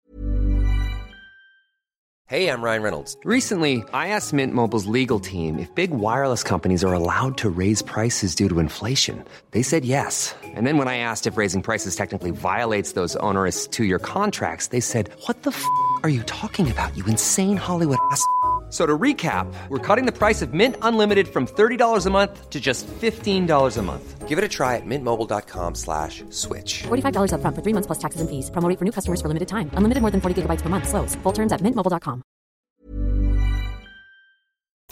Hey, 2.28 2.50
I'm 2.50 2.64
Ryan 2.64 2.82
Reynolds. 2.82 3.18
Recently, 3.24 3.84
I 3.94 4.08
asked 4.08 4.34
Mint 4.34 4.52
Mobile's 4.52 4.88
legal 4.88 5.20
team 5.20 5.60
if 5.60 5.74
big 5.76 5.92
wireless 5.92 6.42
companies 6.44 6.84
are 6.84 6.92
allowed 6.92 7.38
to 7.38 7.52
raise 7.52 7.84
prices 7.84 8.34
due 8.34 8.50
to 8.50 8.60
inflation. 8.60 9.24
They 9.52 9.62
said 9.62 9.86
yes. 9.86 10.34
And 10.44 10.66
then 10.66 10.80
when 10.80 10.88
I 10.88 10.98
asked 10.98 11.28
if 11.28 11.38
raising 11.38 11.62
prices 11.62 11.96
technically 11.96 12.32
violates 12.32 12.94
those 12.94 13.16
onerous 13.18 13.68
two-year 13.68 14.00
contracts, 14.00 14.70
they 14.70 14.82
said, 14.82 15.12
"What 15.28 15.44
the 15.44 15.52
f*** 15.52 15.64
are 16.06 16.10
you 16.10 16.24
talking 16.24 16.72
about? 16.72 16.96
You 16.96 17.06
insane 17.06 17.58
Hollywood 17.58 17.98
ass." 18.12 18.26
So 18.70 18.86
to 18.86 18.98
recap, 18.98 19.48
we're 19.70 19.80
cutting 19.80 20.06
the 20.06 20.12
price 20.12 20.42
of 20.42 20.54
Mint 20.54 20.76
Unlimited 20.82 21.28
from 21.28 21.48
$30 21.48 22.06
a 22.06 22.10
month 22.10 22.50
to 22.50 22.60
just 22.60 22.86
$15 22.88 23.78
a 23.78 23.82
month. 23.82 24.28
Give 24.28 24.38
it 24.38 24.44
a 24.44 24.50
try 24.50 24.76
at 24.76 24.86
mintmobile.com 24.86 25.76
slash 25.76 26.26
switch. 26.30 26.84
$45 26.84 27.32
up 27.32 27.40
front 27.40 27.56
for 27.56 27.62
three 27.62 27.72
months 27.72 27.88
plus 27.88 28.00
taxes 28.00 28.20
and 28.20 28.30
fees. 28.30 28.52
Promo 28.52 28.68
for 28.78 28.84
new 28.84 28.92
customers 28.92 29.22
for 29.22 29.30
limited 29.30 29.48
time. 29.48 29.70
Unlimited 29.78 30.02
more 30.02 30.12
than 30.12 30.20
40 30.20 30.42
gigabytes 30.42 30.62
per 30.62 30.68
month. 30.68 30.90
Slows. 30.90 31.16
Full 31.24 31.32
terms 31.32 31.54
at 31.54 31.62
mintmobile.com. 31.62 32.22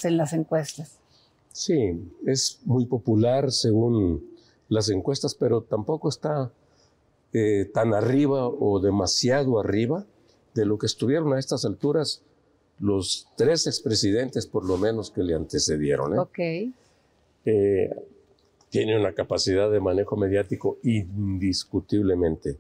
En 0.04 0.17
las 0.17 0.32
encuestas. 0.34 0.99
Sí, 1.52 2.10
es 2.26 2.62
muy 2.65 2.86
popular 2.86 3.52
según 3.52 4.23
las 4.69 4.89
encuestas, 4.89 5.36
pero 5.36 5.62
tampoco 5.62 6.08
está 6.10 6.52
eh, 7.34 7.69
tan 7.73 7.93
arriba 7.93 8.47
o 8.47 8.80
demasiado 8.80 9.60
arriba 9.60 10.06
de 10.53 10.65
lo 10.65 10.77
que 10.77 10.85
estuvieron 10.85 11.33
a 11.33 11.39
estas 11.39 11.65
alturas 11.65 12.23
los 12.79 13.27
tres 13.37 13.67
expresidentes, 13.67 14.47
por 14.47 14.65
lo 14.65 14.77
menos, 14.77 15.11
que 15.11 15.23
le 15.23 15.35
antecedieron. 15.35 16.15
¿eh? 16.15 16.19
Ok. 16.19 16.39
Eh, 17.45 17.89
tiene 18.69 18.99
una 18.99 19.13
capacidad 19.13 19.71
de 19.71 19.79
manejo 19.79 20.17
mediático 20.17 20.79
indiscutiblemente. 20.81 22.57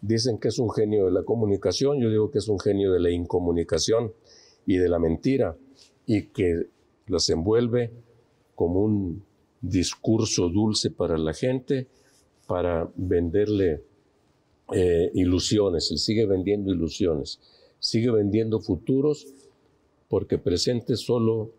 Dicen 0.00 0.38
que 0.38 0.48
es 0.48 0.58
un 0.58 0.70
genio 0.70 1.04
de 1.04 1.12
la 1.12 1.22
comunicación, 1.22 2.00
yo 2.00 2.08
digo 2.08 2.30
que 2.30 2.38
es 2.38 2.48
un 2.48 2.58
genio 2.58 2.92
de 2.92 3.00
la 3.00 3.10
incomunicación 3.10 4.12
y 4.64 4.78
de 4.78 4.88
la 4.88 4.98
mentira, 4.98 5.54
y 6.06 6.28
que 6.28 6.68
las 7.08 7.28
envuelve 7.28 7.90
como 8.54 8.80
un 8.80 9.22
discurso 9.60 10.48
dulce 10.48 10.90
para 10.90 11.18
la 11.18 11.34
gente, 11.34 11.88
para 12.46 12.88
venderle 12.96 13.82
eh, 14.72 15.10
ilusiones. 15.14 15.90
Él 15.90 15.98
sigue 15.98 16.26
vendiendo 16.26 16.72
ilusiones, 16.72 17.40
sigue 17.78 18.10
vendiendo 18.10 18.60
futuros 18.60 19.26
porque 20.08 20.38
presente 20.38 20.96
solo 20.96 21.50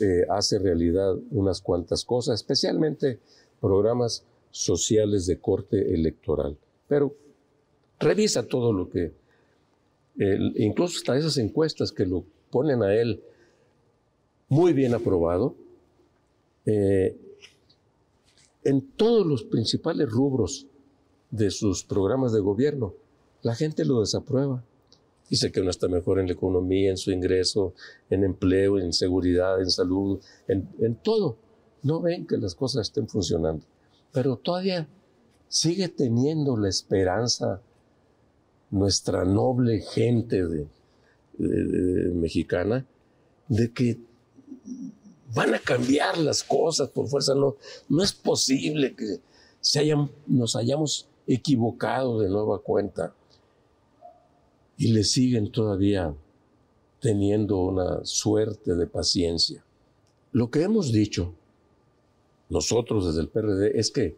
eh, 0.00 0.24
hace 0.30 0.58
realidad 0.58 1.14
unas 1.30 1.60
cuantas 1.60 2.04
cosas, 2.04 2.40
especialmente 2.40 3.18
programas 3.60 4.24
sociales 4.50 5.26
de 5.26 5.38
corte 5.38 5.94
electoral. 5.94 6.56
Pero 6.88 7.14
revisa 7.98 8.46
todo 8.46 8.72
lo 8.72 8.88
que, 8.88 9.12
incluso 10.56 10.98
hasta 10.98 11.16
esas 11.16 11.36
encuestas 11.36 11.92
que 11.92 12.06
lo 12.06 12.24
ponen 12.50 12.82
a 12.82 12.94
él 12.94 13.22
muy 14.48 14.72
bien 14.72 14.94
aprobado, 14.94 15.54
eh, 16.66 17.16
en 18.64 18.82
todos 18.92 19.26
los 19.26 19.44
principales 19.44 20.10
rubros 20.10 20.66
de 21.30 21.50
sus 21.50 21.84
programas 21.84 22.32
de 22.32 22.40
gobierno, 22.40 22.94
la 23.42 23.54
gente 23.54 23.84
lo 23.84 24.00
desaprueba. 24.00 24.62
Dice 25.28 25.52
que 25.52 25.62
no 25.62 25.70
está 25.70 25.86
mejor 25.86 26.18
en 26.18 26.26
la 26.26 26.32
economía, 26.32 26.90
en 26.90 26.96
su 26.96 27.12
ingreso, 27.12 27.72
en 28.10 28.24
empleo, 28.24 28.80
en 28.80 28.92
seguridad, 28.92 29.60
en 29.60 29.70
salud, 29.70 30.20
en, 30.48 30.96
todo. 30.96 31.36
No 31.82 32.00
ven 32.00 32.26
que 32.26 32.36
las 32.36 32.54
cosas 32.56 32.88
estén 32.88 33.08
funcionando. 33.08 33.64
Pero 34.12 34.36
todavía 34.36 34.88
sigue 35.48 35.88
teniendo 35.88 36.56
la 36.56 36.68
esperanza 36.68 37.62
nuestra 38.70 39.24
noble 39.24 39.80
gente 39.80 40.44
de, 40.44 40.66
mexicana 42.12 42.84
de 43.48 43.72
que 43.72 43.98
van 45.32 45.54
a 45.54 45.60
cambiar 45.60 46.18
las 46.18 46.42
cosas 46.42 46.88
por 46.88 47.06
fuerza. 47.06 47.36
No, 47.36 47.56
no 47.88 48.02
es 48.02 48.12
posible 48.12 48.96
que 48.96 49.20
se 49.60 49.78
hayan, 49.78 50.10
nos 50.26 50.56
hayamos 50.56 51.09
equivocado 51.26 52.20
de 52.20 52.28
nueva 52.28 52.60
cuenta 52.60 53.14
y 54.76 54.88
le 54.92 55.04
siguen 55.04 55.52
todavía 55.52 56.14
teniendo 57.00 57.58
una 57.58 58.04
suerte 58.04 58.74
de 58.74 58.86
paciencia. 58.86 59.64
Lo 60.32 60.50
que 60.50 60.62
hemos 60.62 60.92
dicho 60.92 61.34
nosotros 62.50 63.06
desde 63.06 63.20
el 63.20 63.28
PRD 63.28 63.78
es 63.78 63.90
que 63.90 64.16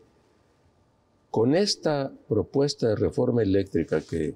con 1.30 1.54
esta 1.54 2.12
propuesta 2.28 2.88
de 2.88 2.96
reforma 2.96 3.42
eléctrica 3.42 4.00
que 4.00 4.34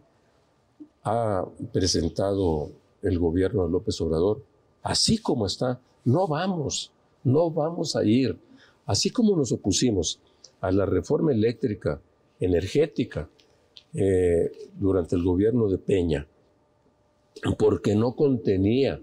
ha 1.02 1.44
presentado 1.72 2.70
el 3.02 3.18
gobierno 3.18 3.64
de 3.64 3.70
López 3.70 4.00
Obrador, 4.00 4.42
así 4.82 5.18
como 5.18 5.46
está, 5.46 5.80
no 6.04 6.26
vamos, 6.26 6.92
no 7.24 7.50
vamos 7.50 7.96
a 7.96 8.04
ir. 8.04 8.38
Así 8.86 9.10
como 9.10 9.36
nos 9.36 9.52
opusimos 9.52 10.20
a 10.60 10.70
la 10.70 10.86
reforma 10.86 11.32
eléctrica 11.32 12.00
energética 12.40 13.30
eh, 13.94 14.50
durante 14.74 15.16
el 15.16 15.22
gobierno 15.22 15.68
de 15.68 15.78
Peña, 15.78 16.26
porque 17.58 17.94
no 17.94 18.14
contenía 18.14 19.00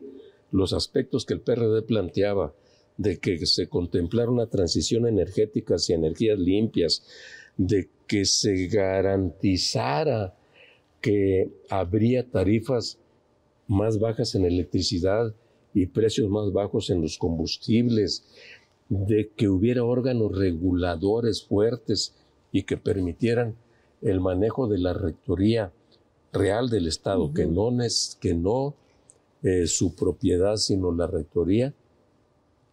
los 0.52 0.74
aspectos 0.74 1.26
que 1.26 1.34
el 1.34 1.42
PRD 1.42 1.82
planteaba 1.82 2.54
de 2.98 3.18
que 3.18 3.46
se 3.46 3.68
contemplara 3.68 4.30
una 4.30 4.48
transición 4.48 5.08
energética 5.08 5.76
hacia 5.76 5.96
energías 5.96 6.38
limpias, 6.38 7.04
de 7.58 7.90
que 8.08 8.26
se 8.26 8.68
garantizara 8.68 10.36
que 11.02 11.52
habría 11.70 12.30
tarifas 12.30 13.00
más 13.68 14.00
bajas 14.00 14.36
en 14.36 14.46
electricidad 14.46 15.34
y 15.74 15.88
precios 15.88 16.30
más 16.30 16.52
bajos 16.52 16.90
en 16.90 17.02
los 17.02 17.18
combustibles, 17.18 18.26
de 18.90 19.32
que 19.36 19.50
hubiera 19.50 19.84
órganos 19.84 20.38
reguladores 20.38 21.44
fuertes 21.44 22.16
y 22.54 22.64
que 22.64 22.78
permitieran 22.78 23.58
el 24.02 24.22
manejo 24.22 24.68
de 24.68 24.78
la 24.78 24.94
rectoría 24.94 25.74
real 26.32 26.70
del 26.70 26.88
Estado, 26.88 27.34
que 27.34 27.46
no, 27.46 27.84
es, 27.84 28.18
que 28.22 28.34
no 28.34 28.76
eh, 29.44 29.68
su 29.68 29.94
propiedad, 29.94 30.56
sino 30.56 30.94
la 30.94 31.08
rectoría, 31.08 31.74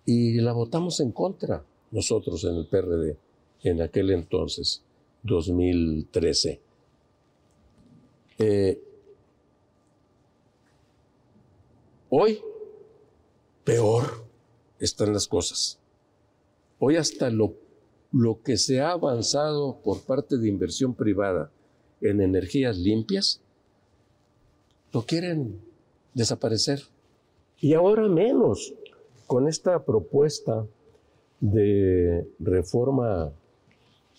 y 0.07 0.35
la 0.41 0.53
votamos 0.53 1.01
en 1.01 1.11
contra 1.11 1.65
nosotros 1.91 2.45
en 2.45 2.55
el 2.55 2.67
PRD 2.67 3.17
en 3.65 3.83
aquel 3.83 4.11
entonces, 4.11 4.83
2013. 5.25 6.61
Eh, 8.39 8.81
Hoy, 12.13 12.43
peor 13.63 14.25
están 14.81 15.13
las 15.13 15.29
cosas. 15.29 15.79
Hoy 16.81 16.97
hasta 16.97 17.31
lo, 17.31 17.55
lo 18.13 18.43
que 18.43 18.57
se 18.57 18.81
ha 18.81 18.91
avanzado 18.91 19.81
por 19.83 20.03
parte 20.03 20.37
de 20.37 20.49
inversión 20.49 20.95
privada 20.95 21.51
en 22.01 22.21
energías 22.21 22.79
limpias, 22.79 23.41
lo 24.93 25.03
quieren 25.03 25.61
desaparecer. 26.15 26.83
Y 27.59 27.75
ahora 27.75 28.09
menos 28.09 28.75
con 29.27 29.47
esta 29.47 29.85
propuesta 29.85 30.67
de 31.41 32.27
reforma 32.39 33.33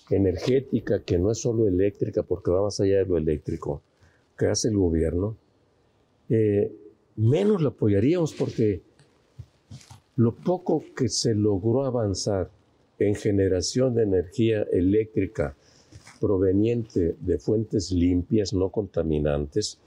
energética 0.10 1.04
que 1.04 1.18
no 1.18 1.32
es 1.32 1.40
solo 1.40 1.68
eléctrica, 1.68 2.24
porque 2.24 2.52
va 2.52 2.64
más 2.64 2.80
allá 2.80 3.00
de 3.00 3.06
lo 3.06 3.18
eléctrico, 3.18 3.82
que 4.38 4.48
hace 4.48 4.70
el 4.70 4.78
gobierno, 4.78 5.36
eh, 6.30 6.72
menos 7.16 7.62
lo 7.62 7.70
apoyaríamos 7.70 8.34
porque 8.34 8.82
lo 10.16 10.34
poco 10.36 10.84
que 10.96 11.10
se 11.10 11.36
logró 11.36 11.86
avanzar 11.86 12.50
en 13.08 13.16
generación 13.16 13.96
de 13.96 14.04
energía 14.04 14.64
eléctrica 14.72 15.56
proveniente 16.20 17.16
de 17.20 17.38
fuentes 17.40 17.92
limpias, 17.92 18.54
no 18.54 18.70
contaminantes, 18.70 19.80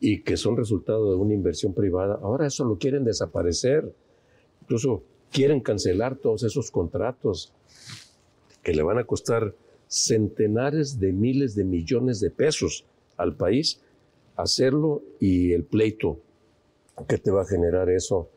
y 0.00 0.22
que 0.22 0.36
son 0.36 0.56
resultado 0.56 1.10
de 1.10 1.16
una 1.16 1.34
inversión 1.34 1.74
privada, 1.74 2.18
ahora 2.22 2.46
eso 2.46 2.64
lo 2.64 2.78
quieren 2.78 3.04
desaparecer. 3.04 3.92
Incluso 4.62 5.02
quieren 5.30 5.60
cancelar 5.60 6.16
todos 6.16 6.42
esos 6.42 6.70
contratos 6.70 7.52
que 8.62 8.72
le 8.72 8.82
van 8.82 8.98
a 8.98 9.04
costar 9.04 9.54
centenares 9.86 10.98
de 10.98 11.12
miles 11.12 11.54
de 11.54 11.64
millones 11.64 12.20
de 12.20 12.30
pesos 12.30 12.84
al 13.16 13.36
país 13.36 13.80
hacerlo 14.36 15.02
y 15.18 15.52
el 15.52 15.64
pleito 15.64 16.18
que 17.08 17.18
te 17.18 17.30
va 17.30 17.42
a 17.42 17.46
generar 17.46 17.90
eso 17.90 18.28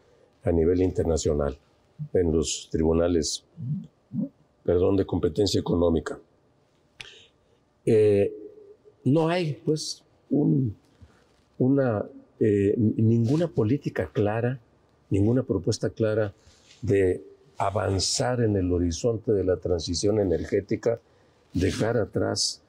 a 0.43 0.51
nivel 0.51 0.81
internacional 0.81 1.57
en 2.13 2.31
los 2.31 2.69
tribunales, 2.71 3.45
perdón, 4.63 4.95
de 4.95 5.05
competencia 5.05 5.59
económica. 5.59 6.19
Eh, 7.85 8.33
no 9.03 9.27
hay, 9.29 9.61
pues, 9.65 10.03
una, 11.57 12.05
eh, 12.39 12.73
ninguna 12.77 13.47
política 13.47 14.09
clara, 14.11 14.59
ninguna 15.09 15.43
propuesta 15.43 15.89
clara 15.89 16.33
de 16.81 17.21
avanzar 17.57 18.41
en 18.41 18.55
el 18.55 18.71
horizonte 18.71 19.31
de 19.31 19.43
la 19.43 19.57
transición 19.57 20.19
energética, 20.19 20.99
dejar 21.53 21.97
atrás 21.97 22.61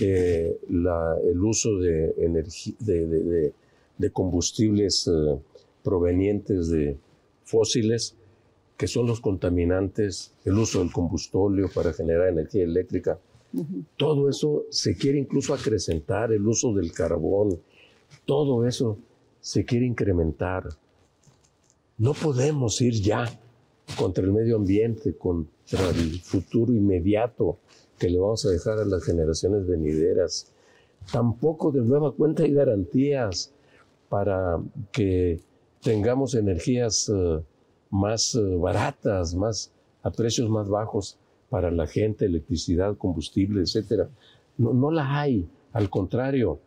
eh, 0.00 0.58
el 0.68 1.42
uso 1.42 1.78
de, 1.78 3.52
combustibles 4.12 5.10
provenientes 5.82 6.68
de 6.68 6.96
fósiles, 7.44 8.16
que 8.76 8.86
son 8.88 9.06
los 9.06 9.20
contaminantes, 9.20 10.32
el 10.44 10.58
uso 10.58 10.80
del 10.80 10.92
combustóleo 10.92 11.68
para 11.72 11.92
generar 11.92 12.28
energía 12.28 12.64
eléctrica. 12.64 13.18
Todo 13.96 14.28
eso 14.28 14.64
se 14.70 14.96
quiere 14.96 15.18
incluso 15.18 15.54
acrecentar, 15.54 16.32
el 16.32 16.46
uso 16.46 16.72
del 16.72 16.92
carbón, 16.92 17.60
todo 18.24 18.66
eso 18.66 18.98
se 19.40 19.64
quiere 19.64 19.86
incrementar. 19.86 20.64
No 21.98 22.14
podemos 22.14 22.80
ir 22.80 22.94
ya 22.94 23.26
contra 23.96 24.24
el 24.24 24.32
medio 24.32 24.56
ambiente, 24.56 25.14
contra 25.16 25.90
el 25.90 26.20
futuro 26.20 26.72
inmediato 26.72 27.58
que 27.98 28.10
le 28.10 28.18
vamos 28.18 28.44
a 28.44 28.50
dejar 28.50 28.78
a 28.78 28.84
las 28.84 29.04
generaciones 29.04 29.66
venideras. 29.66 30.50
Tampoco 31.12 31.70
de 31.70 31.82
nueva 31.82 32.12
cuenta 32.12 32.42
hay 32.42 32.52
garantías 32.52 33.52
para 34.08 34.60
que 34.90 35.40
tengamos 35.82 36.34
energías 36.34 37.12
eh, 37.14 37.40
más 37.94 38.34
eh, 38.34 38.56
baratas, 38.56 39.36
más 39.36 39.72
a 40.02 40.10
precios 40.10 40.50
más 40.50 40.68
bajos 40.68 41.16
para 41.48 41.70
la 41.70 41.86
gente, 41.86 42.26
electricidad, 42.26 42.96
combustible, 42.96 43.62
etcétera. 43.62 44.10
No, 44.58 44.74
no 44.74 44.90
la 44.90 45.20
hay, 45.20 45.46
al 45.72 45.88
contrario. 45.88 46.58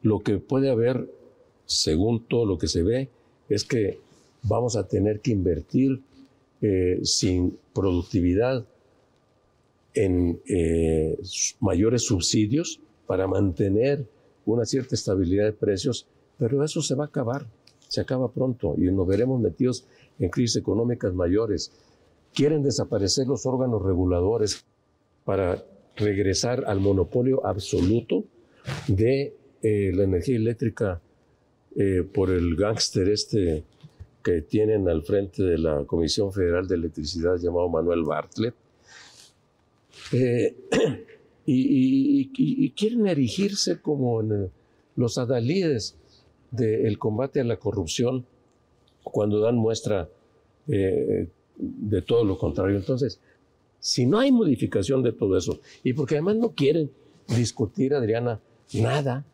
Lo 0.00 0.20
que 0.20 0.38
puede 0.38 0.70
haber, 0.70 1.10
según 1.66 2.24
todo 2.24 2.46
lo 2.46 2.58
que 2.58 2.68
se 2.68 2.84
ve, 2.84 3.08
es 3.48 3.64
que 3.64 3.98
vamos 4.44 4.76
a 4.76 4.86
tener 4.86 5.20
que 5.20 5.32
invertir 5.32 6.00
eh, 6.62 7.00
sin 7.02 7.58
productividad 7.74 8.64
en 9.94 10.40
mayores 11.58 12.04
subsidios 12.04 12.80
para 13.08 13.26
mantener 13.26 14.06
una 14.46 14.64
cierta 14.64 14.94
estabilidad 14.94 15.46
de 15.46 15.52
precios, 15.52 16.06
pero 16.38 16.62
eso 16.62 16.82
se 16.82 16.94
va 16.94 17.04
a 17.04 17.08
acabar 17.08 17.46
se 17.88 18.00
acaba 18.00 18.30
pronto 18.30 18.74
y 18.76 18.82
nos 18.92 19.06
veremos 19.06 19.40
metidos 19.40 19.86
en 20.18 20.28
crisis 20.30 20.56
económicas 20.56 21.12
mayores. 21.14 21.72
Quieren 22.34 22.62
desaparecer 22.62 23.26
los 23.26 23.46
órganos 23.46 23.82
reguladores 23.82 24.64
para 25.24 25.64
regresar 25.96 26.64
al 26.66 26.80
monopolio 26.80 27.44
absoluto 27.44 28.24
de 28.86 29.34
eh, 29.62 29.90
la 29.94 30.04
energía 30.04 30.36
eléctrica 30.36 31.00
eh, 31.76 32.02
por 32.02 32.30
el 32.30 32.54
gángster 32.54 33.08
este 33.08 33.64
que 34.22 34.42
tienen 34.42 34.88
al 34.88 35.02
frente 35.02 35.42
de 35.42 35.58
la 35.58 35.84
Comisión 35.84 36.32
Federal 36.32 36.68
de 36.68 36.74
Electricidad 36.74 37.36
llamado 37.36 37.68
Manuel 37.68 38.04
Bartlett. 38.04 38.54
Eh, 40.12 40.54
y, 41.46 42.70
quieren 42.70 43.06
erigirse 43.06 43.80
como 43.80 44.20
en, 44.20 44.50
los 44.96 45.16
adalides 45.16 45.96
del 46.50 46.98
combate 46.98 47.40
a 47.40 47.44
la 47.44 47.56
corrupción 47.56 48.24
cuando 49.02 49.40
dan 49.40 49.56
muestra 49.56 50.08
eh, 50.66 51.28
de 51.56 52.02
todo 52.02 52.24
lo 52.24 52.38
contrario. 52.38 52.76
Entonces, 52.76 53.20
si 53.80 54.06
no 54.06 54.18
hay 54.18 54.32
modificación 54.32 55.02
de 55.02 55.12
todo 55.12 55.36
eso, 55.36 55.60
y 55.82 55.92
porque 55.92 56.16
además 56.16 56.36
no 56.36 56.50
quieren 56.50 56.90
discutir, 57.28 57.94
Adriana, 57.94 58.40
nada 58.74 59.24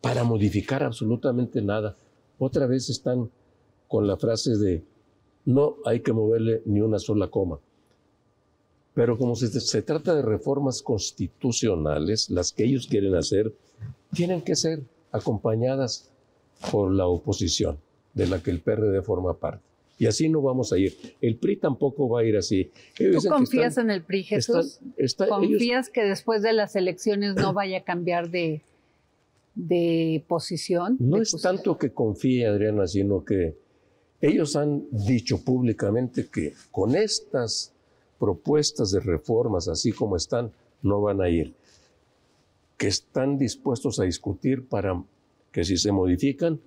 para 0.00 0.24
modificar 0.24 0.82
absolutamente 0.82 1.60
nada, 1.60 1.96
otra 2.38 2.66
vez 2.66 2.88
están 2.88 3.30
con 3.88 4.06
la 4.06 4.16
frase 4.16 4.56
de 4.56 4.82
no 5.44 5.76
hay 5.84 6.00
que 6.00 6.12
moverle 6.12 6.62
ni 6.64 6.80
una 6.80 6.98
sola 6.98 7.28
coma. 7.28 7.58
Pero 8.94 9.16
como 9.18 9.36
se 9.36 9.82
trata 9.82 10.14
de 10.14 10.22
reformas 10.22 10.82
constitucionales, 10.82 12.28
las 12.30 12.52
que 12.52 12.64
ellos 12.64 12.86
quieren 12.86 13.14
hacer, 13.14 13.54
tienen 14.12 14.42
que 14.42 14.56
ser 14.56 14.82
acompañadas 15.12 16.10
por 16.70 16.92
la 16.92 17.06
oposición, 17.06 17.78
de 18.14 18.26
la 18.26 18.42
que 18.42 18.50
el 18.50 18.60
PRD 18.60 19.02
forma 19.02 19.38
parte. 19.38 19.70
Y 20.00 20.06
así 20.06 20.30
no 20.30 20.40
vamos 20.40 20.72
a 20.72 20.78
ir. 20.78 20.96
El 21.20 21.36
PRI 21.36 21.56
tampoco 21.56 22.08
va 22.08 22.20
a 22.20 22.24
ir 22.24 22.34
así. 22.34 22.70
¿Tú 22.96 23.28
confías 23.28 23.76
en 23.76 23.90
el 23.90 24.02
PRI, 24.02 24.22
Jesús? 24.22 24.80
¿Confías 25.28 25.90
que 25.90 26.02
después 26.02 26.40
de 26.40 26.54
las 26.54 26.74
elecciones 26.74 27.34
no 27.34 27.52
vaya 27.52 27.78
a 27.78 27.84
cambiar 27.84 28.30
de, 28.30 28.62
de 29.54 30.24
posición? 30.26 30.96
No 30.98 31.20
es 31.20 31.36
tanto 31.42 31.76
que 31.76 31.92
confíe, 31.92 32.46
Adriana, 32.46 32.86
sino 32.86 33.22
que 33.26 33.58
ellos 34.22 34.56
han 34.56 34.86
dicho 34.90 35.44
públicamente 35.44 36.28
que 36.28 36.54
con 36.70 36.96
estas 36.96 37.74
propuestas 38.18 38.92
de 38.92 39.00
reformas, 39.00 39.68
así 39.68 39.92
como 39.92 40.16
están, 40.16 40.50
no 40.80 41.02
van 41.02 41.20
a 41.20 41.28
ir. 41.28 41.54
Que 42.78 42.86
están 42.86 43.36
dispuestos 43.36 44.00
a 44.00 44.04
discutir 44.04 44.66
para 44.66 45.04
que 45.52 45.64
si 45.64 45.76
se 45.76 45.92
modifican, 45.92 46.60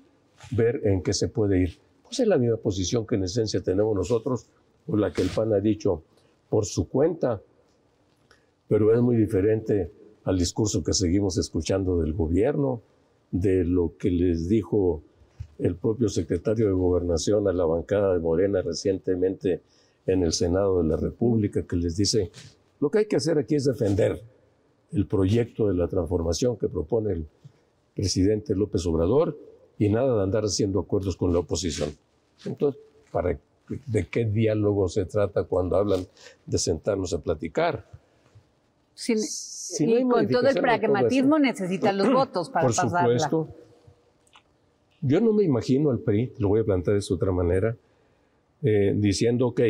ver 0.51 0.81
en 0.85 1.01
qué 1.01 1.13
se 1.13 1.29
puede 1.29 1.61
ir. 1.61 1.77
Pues 2.03 2.19
es 2.19 2.27
la 2.27 2.37
misma 2.37 2.57
posición 2.57 3.07
que 3.07 3.15
en 3.15 3.23
esencia 3.23 3.61
tenemos 3.61 3.95
nosotros, 3.95 4.45
por 4.85 4.99
la 4.99 5.11
que 5.13 5.21
el 5.21 5.29
PAN 5.29 5.53
ha 5.53 5.59
dicho 5.59 6.03
por 6.49 6.65
su 6.65 6.87
cuenta, 6.87 7.41
pero 8.67 8.93
es 8.93 9.01
muy 9.01 9.15
diferente 9.15 9.91
al 10.25 10.37
discurso 10.37 10.83
que 10.83 10.93
seguimos 10.93 11.37
escuchando 11.37 11.99
del 11.99 12.13
gobierno, 12.13 12.81
de 13.31 13.63
lo 13.63 13.97
que 13.97 14.11
les 14.11 14.47
dijo 14.47 15.01
el 15.59 15.75
propio 15.75 16.09
secretario 16.09 16.67
de 16.67 16.73
Gobernación 16.73 17.47
a 17.47 17.53
la 17.53 17.65
bancada 17.65 18.13
de 18.13 18.19
Morena 18.19 18.61
recientemente 18.61 19.61
en 20.05 20.23
el 20.23 20.33
Senado 20.33 20.81
de 20.81 20.89
la 20.89 20.97
República, 20.97 21.63
que 21.63 21.75
les 21.75 21.95
dice, 21.95 22.31
lo 22.79 22.91
que 22.91 22.99
hay 22.99 23.05
que 23.05 23.15
hacer 23.15 23.37
aquí 23.37 23.55
es 23.55 23.65
defender 23.65 24.21
el 24.91 25.07
proyecto 25.07 25.67
de 25.67 25.73
la 25.73 25.87
transformación 25.87 26.57
que 26.57 26.67
propone 26.67 27.13
el 27.13 27.27
presidente 27.95 28.55
López 28.55 28.85
Obrador 28.85 29.37
y 29.77 29.89
nada 29.89 30.15
de 30.15 30.23
andar 30.23 30.43
haciendo 30.43 30.79
acuerdos 30.79 31.17
con 31.17 31.33
la 31.33 31.39
oposición. 31.39 31.89
Entonces, 32.45 32.81
¿para 33.11 33.37
¿de 33.85 34.07
qué 34.07 34.25
diálogo 34.25 34.87
se 34.89 35.05
trata 35.05 35.43
cuando 35.43 35.77
hablan 35.77 36.05
de 36.45 36.57
sentarnos 36.57 37.13
a 37.13 37.21
platicar? 37.21 37.87
y 39.79 40.07
con 40.07 40.27
todo 40.27 40.47
el 40.47 40.55
pragmatismo 40.55 41.39
necesitan 41.39 41.97
los 41.97 42.13
votos 42.13 42.49
para 42.49 42.65
Por 42.65 42.73
supuesto. 42.73 43.47
Yo 45.01 45.19
no 45.19 45.33
me 45.33 45.43
imagino 45.43 45.89
al 45.89 45.99
PRI, 45.99 46.33
lo 46.37 46.49
voy 46.49 46.61
a 46.61 46.63
plantear 46.63 46.97
de 46.97 47.13
otra 47.13 47.31
manera, 47.31 47.75
eh, 48.61 48.93
diciendo, 48.95 49.47
ok, 49.47 49.61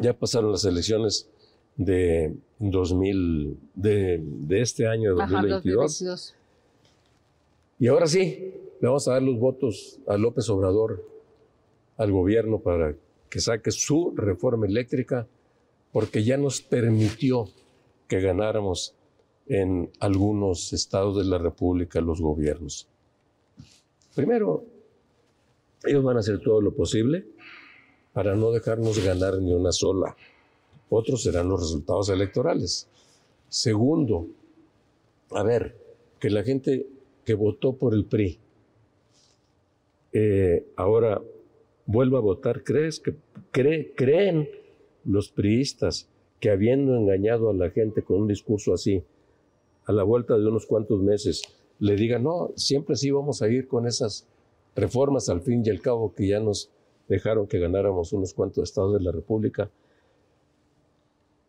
ya 0.00 0.12
pasaron 0.12 0.52
las 0.52 0.64
elecciones 0.64 1.28
de 1.76 2.36
2000, 2.60 3.58
de, 3.74 4.22
de 4.22 4.60
este 4.60 4.86
año, 4.86 5.14
2022. 5.16 6.36
Y 7.80 7.88
ahora 7.88 8.06
sí, 8.06 8.52
le 8.78 8.86
vamos 8.86 9.08
a 9.08 9.12
dar 9.12 9.22
los 9.22 9.38
votos 9.38 10.00
a 10.06 10.18
López 10.18 10.50
Obrador, 10.50 11.02
al 11.96 12.12
gobierno, 12.12 12.58
para 12.58 12.94
que 13.30 13.40
saque 13.40 13.70
su 13.70 14.12
reforma 14.14 14.66
eléctrica, 14.66 15.26
porque 15.90 16.22
ya 16.22 16.36
nos 16.36 16.60
permitió 16.60 17.48
que 18.06 18.20
ganáramos 18.20 18.94
en 19.46 19.90
algunos 19.98 20.74
estados 20.74 21.16
de 21.16 21.24
la 21.24 21.38
República 21.38 22.02
los 22.02 22.20
gobiernos. 22.20 22.86
Primero, 24.14 24.62
ellos 25.82 26.04
van 26.04 26.18
a 26.18 26.20
hacer 26.20 26.38
todo 26.40 26.60
lo 26.60 26.74
posible 26.74 27.24
para 28.12 28.36
no 28.36 28.50
dejarnos 28.52 29.02
ganar 29.02 29.38
ni 29.40 29.54
una 29.54 29.72
sola. 29.72 30.14
Otros 30.90 31.22
serán 31.22 31.48
los 31.48 31.60
resultados 31.60 32.10
electorales. 32.10 32.88
Segundo, 33.48 34.26
a 35.30 35.42
ver, 35.42 35.78
que 36.18 36.28
la 36.28 36.42
gente 36.42 36.99
que 37.24 37.34
votó 37.34 37.76
por 37.76 37.94
el 37.94 38.04
PRI 38.04 38.38
eh, 40.12 40.66
ahora 40.76 41.22
vuelva 41.86 42.18
a 42.18 42.22
votar, 42.22 42.64
¿crees 42.64 43.00
que 43.00 43.14
creen 43.52 44.48
los 45.04 45.30
priistas 45.30 46.08
que 46.40 46.50
habiendo 46.50 46.96
engañado 46.96 47.50
a 47.50 47.54
la 47.54 47.70
gente 47.70 48.02
con 48.02 48.22
un 48.22 48.28
discurso 48.28 48.74
así, 48.74 49.02
a 49.84 49.92
la 49.92 50.02
vuelta 50.02 50.36
de 50.36 50.46
unos 50.46 50.66
cuantos 50.66 51.00
meses, 51.00 51.42
le 51.78 51.96
digan, 51.96 52.24
no, 52.24 52.50
siempre 52.56 52.96
sí 52.96 53.10
vamos 53.10 53.42
a 53.42 53.48
ir 53.48 53.68
con 53.68 53.86
esas 53.86 54.26
reformas 54.74 55.28
al 55.28 55.42
fin 55.42 55.62
y 55.64 55.70
al 55.70 55.80
cabo 55.80 56.14
que 56.14 56.28
ya 56.28 56.40
nos 56.40 56.70
dejaron 57.08 57.46
que 57.46 57.58
ganáramos 57.58 58.12
unos 58.12 58.34
cuantos 58.34 58.64
estados 58.64 58.94
de 58.94 59.00
la 59.00 59.12
República. 59.12 59.70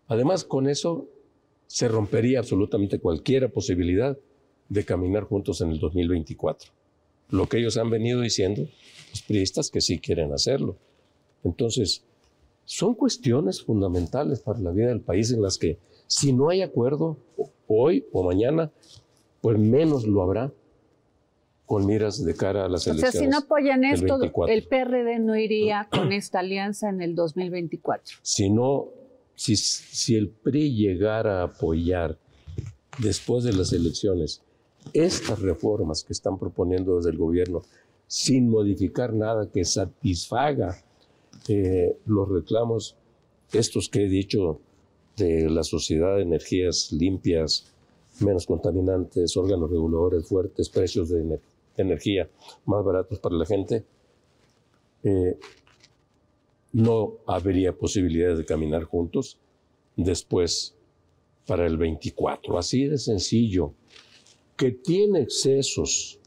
Además, 0.07 0.43
con 0.43 0.67
eso 0.67 1.07
se 1.67 1.88
rompería 1.88 2.39
absolutamente 2.39 2.99
cualquier 2.99 3.51
posibilidad 3.51 4.17
de 4.71 4.86
caminar 4.86 5.25
juntos 5.25 5.60
en 5.60 5.71
el 5.71 5.79
2024. 5.79 6.71
Lo 7.29 7.47
que 7.49 7.57
ellos 7.57 7.75
han 7.75 7.89
venido 7.89 8.21
diciendo, 8.21 8.65
los 9.10 9.21
priistas, 9.21 9.69
que 9.69 9.81
sí 9.81 9.99
quieren 9.99 10.31
hacerlo. 10.31 10.77
Entonces, 11.43 12.05
son 12.63 12.95
cuestiones 12.95 13.62
fundamentales 13.62 14.39
para 14.39 14.60
la 14.60 14.71
vida 14.71 14.88
del 14.88 15.01
país 15.01 15.29
en 15.31 15.41
las 15.41 15.57
que 15.57 15.77
si 16.07 16.31
no 16.31 16.49
hay 16.49 16.62
acuerdo 16.62 17.17
hoy 17.67 18.05
o 18.13 18.23
mañana, 18.23 18.71
pues 19.41 19.57
menos 19.60 20.07
lo 20.07 20.21
habrá 20.21 20.53
con 21.65 21.86
miras 21.86 22.23
de 22.23 22.34
cara 22.34 22.63
a 22.65 22.69
las 22.69 22.88
elecciones. 22.88 23.10
O 23.10 23.12
sea, 23.12 23.21
si 23.21 23.27
no 23.27 23.39
apoyan 23.39 23.84
esto, 23.84 24.19
el 24.47 24.67
PRD 24.67 25.19
no 25.19 25.36
iría 25.36 25.89
con 25.91 26.13
esta 26.13 26.39
alianza 26.39 26.89
en 26.89 27.01
el 27.01 27.13
2024. 27.13 28.19
Si 28.21 28.49
no, 28.49 28.88
si, 29.36 29.57
si 29.57 30.15
el 30.15 30.29
PRI 30.29 30.73
llegara 30.73 31.41
a 31.41 31.43
apoyar 31.43 32.17
después 32.99 33.43
de 33.43 33.51
las 33.51 33.73
elecciones 33.73 34.43
estas 34.94 35.39
reformas 35.41 36.04
que 36.04 36.13
están 36.13 36.38
proponiendo 36.38 36.98
desde 36.98 37.12
el 37.12 37.17
gobierno, 37.17 37.62
sin 38.08 38.50
modificar 38.50 39.13
nada 39.13 39.50
que 39.50 39.63
satisfaga 39.63 40.84
eh, 41.48 41.98
los 42.06 42.30
reclamos, 42.30 42.96
estos 43.54 43.89
que 43.89 44.06
he 44.06 44.10
dicho, 44.10 44.60
de 45.17 45.50
la 45.50 45.63
sociedad 45.63 46.15
de 46.15 46.24
energías 46.24 46.91
limpias, 46.91 47.72
menos 48.20 48.46
contaminantes, 48.46 49.36
órganos 49.38 49.70
reguladores 49.70 50.28
fuertes, 50.28 50.70
precios 50.70 51.10
de, 51.10 51.39
energía 51.78 52.30
más 52.65 52.84
baratos 52.84 53.20
para 53.20 53.36
la 53.36 53.46
gente, 53.46 53.86
eh, 55.04 55.38
no 56.74 57.17
habría 57.26 57.74
posibilidades 57.74 58.38
de 58.38 58.46
caminar 58.46 58.84
juntos 58.84 59.38
después 59.96 60.76
para 61.48 61.65
el 61.65 61.78
24. 61.78 62.58
Así 62.58 62.86
de 62.86 62.98
sencillo. 62.98 63.74
Que 64.62 64.74
tiene 64.74 65.21
excesos 65.21 66.19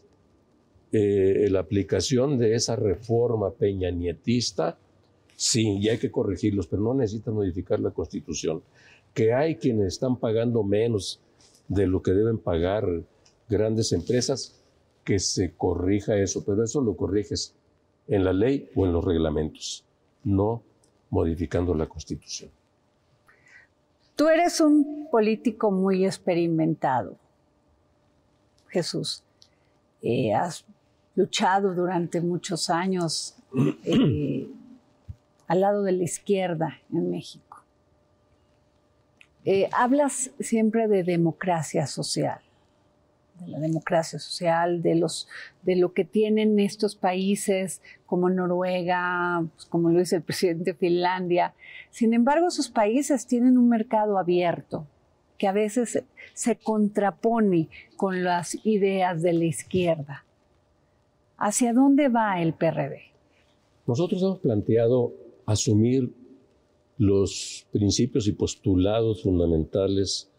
eh, 0.90 1.46
la 1.52 1.60
aplicación 1.60 2.36
de 2.36 2.56
esa 2.56 2.74
reforma 2.74 3.52
peñanietista, 3.52 4.76
sí, 5.36 5.78
y 5.78 5.88
hay 5.88 5.98
que 5.98 6.10
corregirlos, 6.10 6.66
pero 6.66 6.82
no 6.82 6.94
necesita 6.94 7.30
modificar 7.30 7.78
la 7.78 7.92
constitución. 7.92 8.60
Que 9.14 9.32
hay 9.32 9.54
quienes 9.54 9.86
están 9.86 10.16
pagando 10.16 10.64
menos 10.64 11.20
de 11.68 11.86
lo 11.86 12.02
que 12.02 12.10
deben 12.10 12.38
pagar 12.38 13.04
grandes 13.48 13.92
empresas, 13.92 14.60
que 15.04 15.20
se 15.20 15.52
corrija 15.54 16.16
eso, 16.16 16.44
pero 16.44 16.64
eso 16.64 16.80
lo 16.80 16.96
corriges 16.96 17.54
en 18.08 18.24
la 18.24 18.32
ley 18.32 18.68
o 18.74 18.84
en 18.84 18.94
los 18.94 19.04
reglamentos, 19.04 19.84
no 20.24 20.60
modificando 21.08 21.72
la 21.72 21.86
constitución. 21.86 22.50
Tú 24.16 24.28
eres 24.28 24.60
un 24.60 25.06
político 25.08 25.70
muy 25.70 26.04
experimentado, 26.04 27.16
Jesús. 28.74 29.22
Eh, 30.02 30.34
has 30.34 30.64
luchado 31.14 31.72
durante 31.74 32.20
muchos 32.20 32.68
años 32.68 33.36
eh, 33.84 34.48
al 35.46 35.60
lado 35.60 35.82
de 35.82 35.92
la 35.92 36.02
izquierda 36.02 36.80
en 36.92 37.10
México. 37.10 37.62
Eh, 39.44 39.68
hablas 39.72 40.30
siempre 40.40 40.88
de 40.88 41.04
democracia 41.04 41.86
social 41.86 42.40
de 43.40 43.48
la 43.48 43.58
democracia 43.58 44.18
social, 44.18 44.82
de, 44.82 44.94
los, 44.94 45.28
de 45.62 45.76
lo 45.76 45.92
que 45.92 46.04
tienen 46.04 46.58
estos 46.60 46.94
países 46.94 47.82
como 48.06 48.30
Noruega, 48.30 49.44
pues, 49.54 49.66
como 49.66 49.90
lo 49.90 49.98
dice 49.98 50.16
el 50.16 50.22
presidente 50.22 50.72
de 50.72 50.74
Finlandia. 50.74 51.52
Sin 51.90 52.14
embargo, 52.14 52.46
esos 52.46 52.68
países 52.68 53.26
tienen 53.26 53.58
un 53.58 53.68
mercado 53.68 54.18
abierto 54.18 54.86
que 55.38 55.46
a 55.48 55.52
veces 55.52 56.02
se 56.32 56.56
contrapone 56.56 57.68
con 57.96 58.24
las 58.24 58.58
ideas 58.64 59.22
de 59.22 59.32
la 59.32 59.44
izquierda. 59.44 60.24
¿Hacia 61.36 61.72
dónde 61.72 62.08
va 62.08 62.40
el 62.40 62.54
PRD? 62.54 63.00
Nosotros 63.86 64.22
hemos 64.22 64.38
planteado 64.38 65.12
asumir 65.46 66.12
los 66.96 67.66
principios 67.72 68.28
y 68.28 68.32
postulados 68.32 69.22
fundamentales 69.22 70.30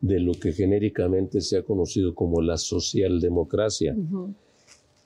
de 0.00 0.20
lo 0.20 0.32
que 0.32 0.52
genéricamente 0.52 1.40
se 1.40 1.58
ha 1.58 1.62
conocido 1.62 2.14
como 2.14 2.40
la 2.40 2.56
socialdemocracia, 2.56 3.96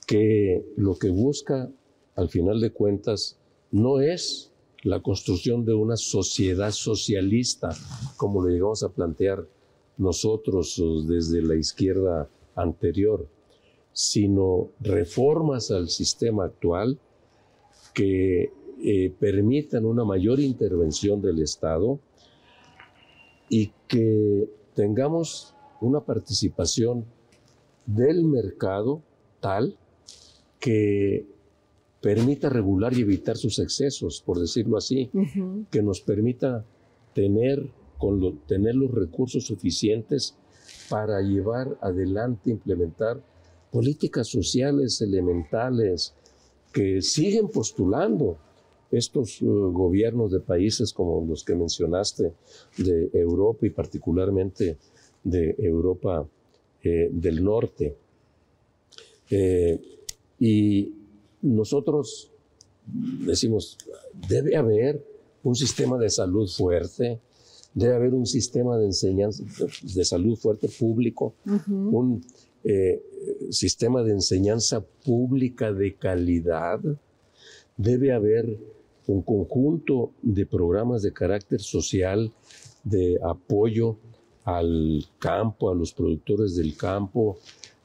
que 0.07 0.63
lo 0.77 0.95
que 0.95 1.09
busca, 1.09 1.69
al 2.15 2.29
final 2.29 2.61
de 2.61 2.71
cuentas, 2.71 3.37
no 3.71 3.99
es 3.99 4.52
la 4.83 5.01
construcción 5.01 5.65
de 5.65 5.73
una 5.73 5.95
sociedad 5.95 6.71
socialista, 6.71 7.69
como 8.17 8.41
lo 8.41 8.49
llegamos 8.49 8.83
a 8.83 8.89
plantear 8.89 9.47
nosotros 9.97 10.81
desde 11.07 11.41
la 11.41 11.55
izquierda 11.55 12.29
anterior, 12.55 13.27
sino 13.93 14.69
reformas 14.81 15.71
al 15.71 15.89
sistema 15.89 16.45
actual 16.45 16.99
que 17.93 18.51
eh, 18.83 19.13
permitan 19.19 19.85
una 19.85 20.03
mayor 20.03 20.39
intervención 20.39 21.21
del 21.21 21.41
Estado 21.41 21.99
y 23.49 23.71
que 23.87 24.49
tengamos 24.73 25.55
una 25.79 26.01
participación 26.01 27.05
del 27.85 28.25
mercado 28.25 29.01
tal 29.39 29.77
que 30.59 31.25
permita 32.03 32.49
regular 32.49 32.93
y 32.93 33.01
evitar 33.01 33.37
sus 33.37 33.59
excesos, 33.59 34.21
por 34.25 34.37
decirlo 34.37 34.75
así, 34.75 35.09
que 35.71 35.81
nos 35.81 36.01
permita 36.01 36.65
tener, 37.15 37.65
con 37.97 38.39
tener 38.39 38.75
los 38.75 38.91
recursos 38.91 39.45
suficientes 39.45 40.35
para 40.89 41.21
llevar 41.21 41.77
adelante, 41.79 42.51
implementar 42.51 43.23
políticas 43.71 44.27
sociales 44.27 44.99
elementales 44.99 46.13
que 46.73 47.01
siguen 47.01 47.47
postulando 47.47 48.37
estos 48.91 49.41
uh, 49.41 49.71
gobiernos 49.71 50.29
de 50.33 50.41
países 50.41 50.91
como 50.91 51.25
los 51.25 51.45
que 51.45 51.55
mencionaste, 51.55 52.33
de 52.79 53.11
Europa 53.13 53.65
y 53.65 53.69
particularmente 53.69 54.77
de 55.23 55.55
Europa 55.57 56.27
eh, 56.83 57.07
del 57.09 57.41
Norte. 57.41 57.95
Eh, 59.29 59.79
y 60.37 61.02
nosotros 61.43 62.31
decimos, 62.85 63.77
debe 64.27 64.55
haber 64.55 65.05
un 65.43 65.55
sistema 65.55 65.97
de 65.97 66.09
salud 66.09 66.47
fuerte, 66.47 67.19
debe 67.73 67.95
haber 67.95 68.13
un 68.13 68.25
sistema 68.25 68.77
de 68.77 68.85
enseñanza 68.85 69.43
de 69.81 70.05
salud 70.05 70.35
fuerte 70.37 70.67
público, 70.67 71.35
un 71.67 72.23
eh, 72.63 73.01
sistema 73.49 74.03
de 74.03 74.11
enseñanza 74.11 74.81
pública 74.81 75.71
de 75.71 75.95
calidad, 75.95 76.79
debe 77.77 78.13
haber 78.13 78.57
un 79.07 79.21
conjunto 79.21 80.11
de 80.21 80.45
programas 80.45 81.01
de 81.01 81.11
carácter 81.11 81.59
social, 81.59 82.31
de 82.83 83.19
apoyo 83.23 83.97
al 84.45 85.05
campo, 85.19 85.69
a 85.69 85.75
los 85.75 85.93
productores 85.93 86.55
del 86.55 86.75
campo, 86.77 87.37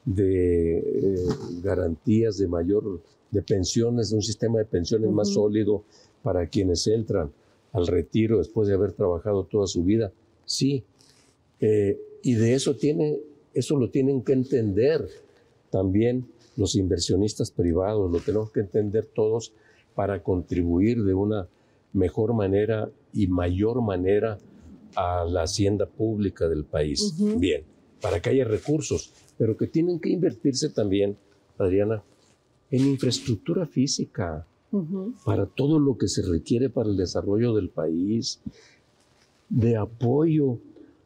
de 0.04 0.78
eh, 0.78 1.26
garantías 1.62 2.38
de 2.38 2.48
mayor, 2.48 3.00
de 3.31 3.43
pensiones, 3.43 4.11
de 4.11 4.16
un 4.16 4.22
sistema 4.22 4.59
de 4.59 4.64
pensiones 4.64 5.11
más 5.11 5.29
sólido 5.29 5.85
para 6.22 6.47
quienes 6.47 6.87
entran 6.87 7.31
al 7.72 7.87
retiro 7.87 8.39
después 8.39 8.68
de 8.68 8.74
haber 8.74 8.93
trabajado 8.93 9.45
toda 9.45 9.66
su 9.66 9.85
vida. 9.85 10.12
Sí, 10.45 10.85
eh, 11.61 11.99
y 12.22 12.35
de 12.35 12.55
eso 12.55 12.76
tiene, 12.76 13.18
eso 13.55 13.76
lo 13.76 13.91
tienen 13.91 14.22
que 14.22 14.33
entender 14.33 15.09
también 15.70 16.26
los 16.57 16.74
inversionistas 16.74 17.51
privados, 17.51 18.11
lo 18.11 18.20
tenemos 18.20 18.51
que 18.51 18.61
entender 18.61 19.07
todos 19.07 19.53
para 19.95 20.22
contribuir 20.22 21.05
de 21.05 21.14
una 21.14 21.49
mejor 21.93 22.35
manera 22.35 22.91
y 23.12 23.26
mayor 23.26 23.83
manera 23.83 24.39
a 24.95 25.24
la 25.24 25.43
hacienda 25.43 25.87
pública 25.87 26.49
del 26.49 26.64
país. 26.64 27.14
Bien, 27.39 27.62
para 28.01 28.20
que 28.20 28.31
haya 28.31 28.45
recursos, 28.45 29.12
pero 29.37 29.57
que 29.57 29.66
tienen 29.66 30.01
que 30.01 30.11
invertirse 30.11 30.70
también, 30.70 31.16
Adriana, 31.59 32.03
en 32.71 32.87
infraestructura 32.87 33.66
física, 33.66 34.47
para 35.25 35.47
todo 35.47 35.79
lo 35.79 35.97
que 35.97 36.09
se 36.09 36.23
requiere 36.23 36.69
para 36.69 36.91
el 36.91 36.97
desarrollo 36.97 37.55
del 37.55 37.71
país, 37.71 38.41
de 39.49 39.77
apoyo 39.77 40.59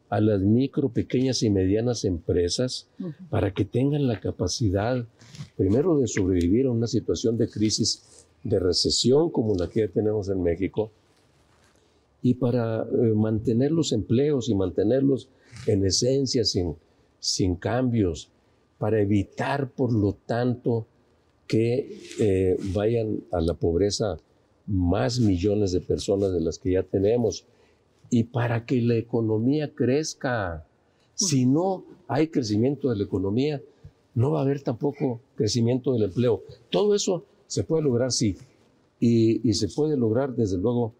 a 0.09 0.19
las 0.19 0.41
micro, 0.41 0.89
pequeñas 0.89 1.41
y 1.43 1.49
medianas 1.49 2.03
empresas 2.03 2.87
para 3.29 3.53
que 3.53 3.65
tengan 3.65 4.05
la 4.05 4.19
capacidad, 4.19 5.05
primero, 5.55 5.97
de 5.97 6.07
sobrevivir 6.07 6.67
a 6.67 6.71
una 6.71 6.87
situación 6.87 7.37
de 7.37 7.49
crisis, 7.49 8.27
de 8.43 8.59
recesión 8.59 9.31
como 9.31 9.55
la 9.55 9.69
que 9.69 9.79
ya 9.79 9.87
tenemos 9.87 10.29
en 10.29 10.43
México, 10.43 10.91
y 12.21 12.35
para 12.35 12.83
eh, 12.83 13.13
mantener 13.15 13.71
los 13.71 13.91
empleos 13.91 14.49
y 14.49 14.55
mantenerlos 14.55 15.29
en 15.67 15.85
esencia, 15.85 16.43
sin, 16.45 16.75
sin 17.19 17.55
cambios, 17.55 18.29
para 18.77 19.01
evitar, 19.01 19.69
por 19.69 19.91
lo 19.91 20.13
tanto, 20.13 20.85
que 21.53 22.01
eh, 22.19 22.57
vayan 22.73 23.21
a 23.31 23.39
la 23.39 23.53
pobreza 23.53 24.17
más 24.65 25.19
millones 25.19 25.71
de 25.71 25.81
personas 25.81 26.33
de 26.33 26.41
las 26.41 26.57
que 26.57 26.71
ya 26.71 26.81
tenemos. 26.81 27.45
Y 28.09 28.23
para 28.23 28.65
que 28.65 28.81
la 28.81 28.95
economía 28.95 29.71
crezca. 29.75 30.65
Si 31.13 31.45
no 31.45 31.85
hay 32.07 32.29
crecimiento 32.29 32.89
de 32.89 32.95
la 32.95 33.03
economía, 33.03 33.61
no 34.15 34.31
va 34.31 34.39
a 34.39 34.41
haber 34.41 34.61
tampoco 34.61 35.21
crecimiento 35.35 35.93
del 35.93 36.05
empleo. 36.05 36.41
Todo 36.71 36.95
eso 36.95 37.23
se 37.45 37.63
puede 37.63 37.83
lograr, 37.83 38.11
sí, 38.11 38.35
y, 38.99 39.53
se 39.53 39.67
puede 39.67 39.95
lograr, 39.95 40.35
desde 40.35 40.57
luego, 40.57 40.95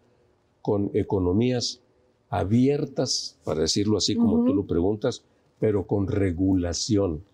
con 0.62 0.92
economías 0.94 1.80
abiertas, 2.28 3.40
para 3.42 3.62
decirlo 3.62 3.96
así 3.96 4.14
como 4.14 4.44
tú 4.44 4.54
lo 4.54 4.64
preguntas, 4.68 5.24
pero 5.58 5.84
con 5.84 6.06
regulación 6.06 7.24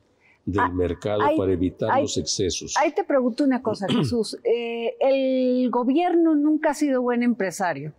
del 0.44 0.60
ah, 0.60 0.68
mercado 0.68 1.20
para 1.36 1.52
evitar 1.52 2.00
los 2.00 2.16
excesos. 2.16 2.74
Ahí 2.76 2.92
te 2.92 3.04
pregunto 3.04 3.44
una 3.44 3.62
cosa, 3.62 3.86
Jesús. 3.90 4.38
Eh, 4.44 4.96
el 5.00 5.70
gobierno 5.70 6.34
nunca 6.34 6.70
ha 6.70 6.74
sido 6.74 7.02
buen 7.02 7.22
empresario. 7.22 7.92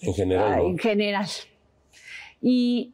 En 0.00 0.14
general. 0.14 0.52
Ah, 0.52 0.60
en 0.62 0.78
general. 0.78 1.26
Y 2.40 2.92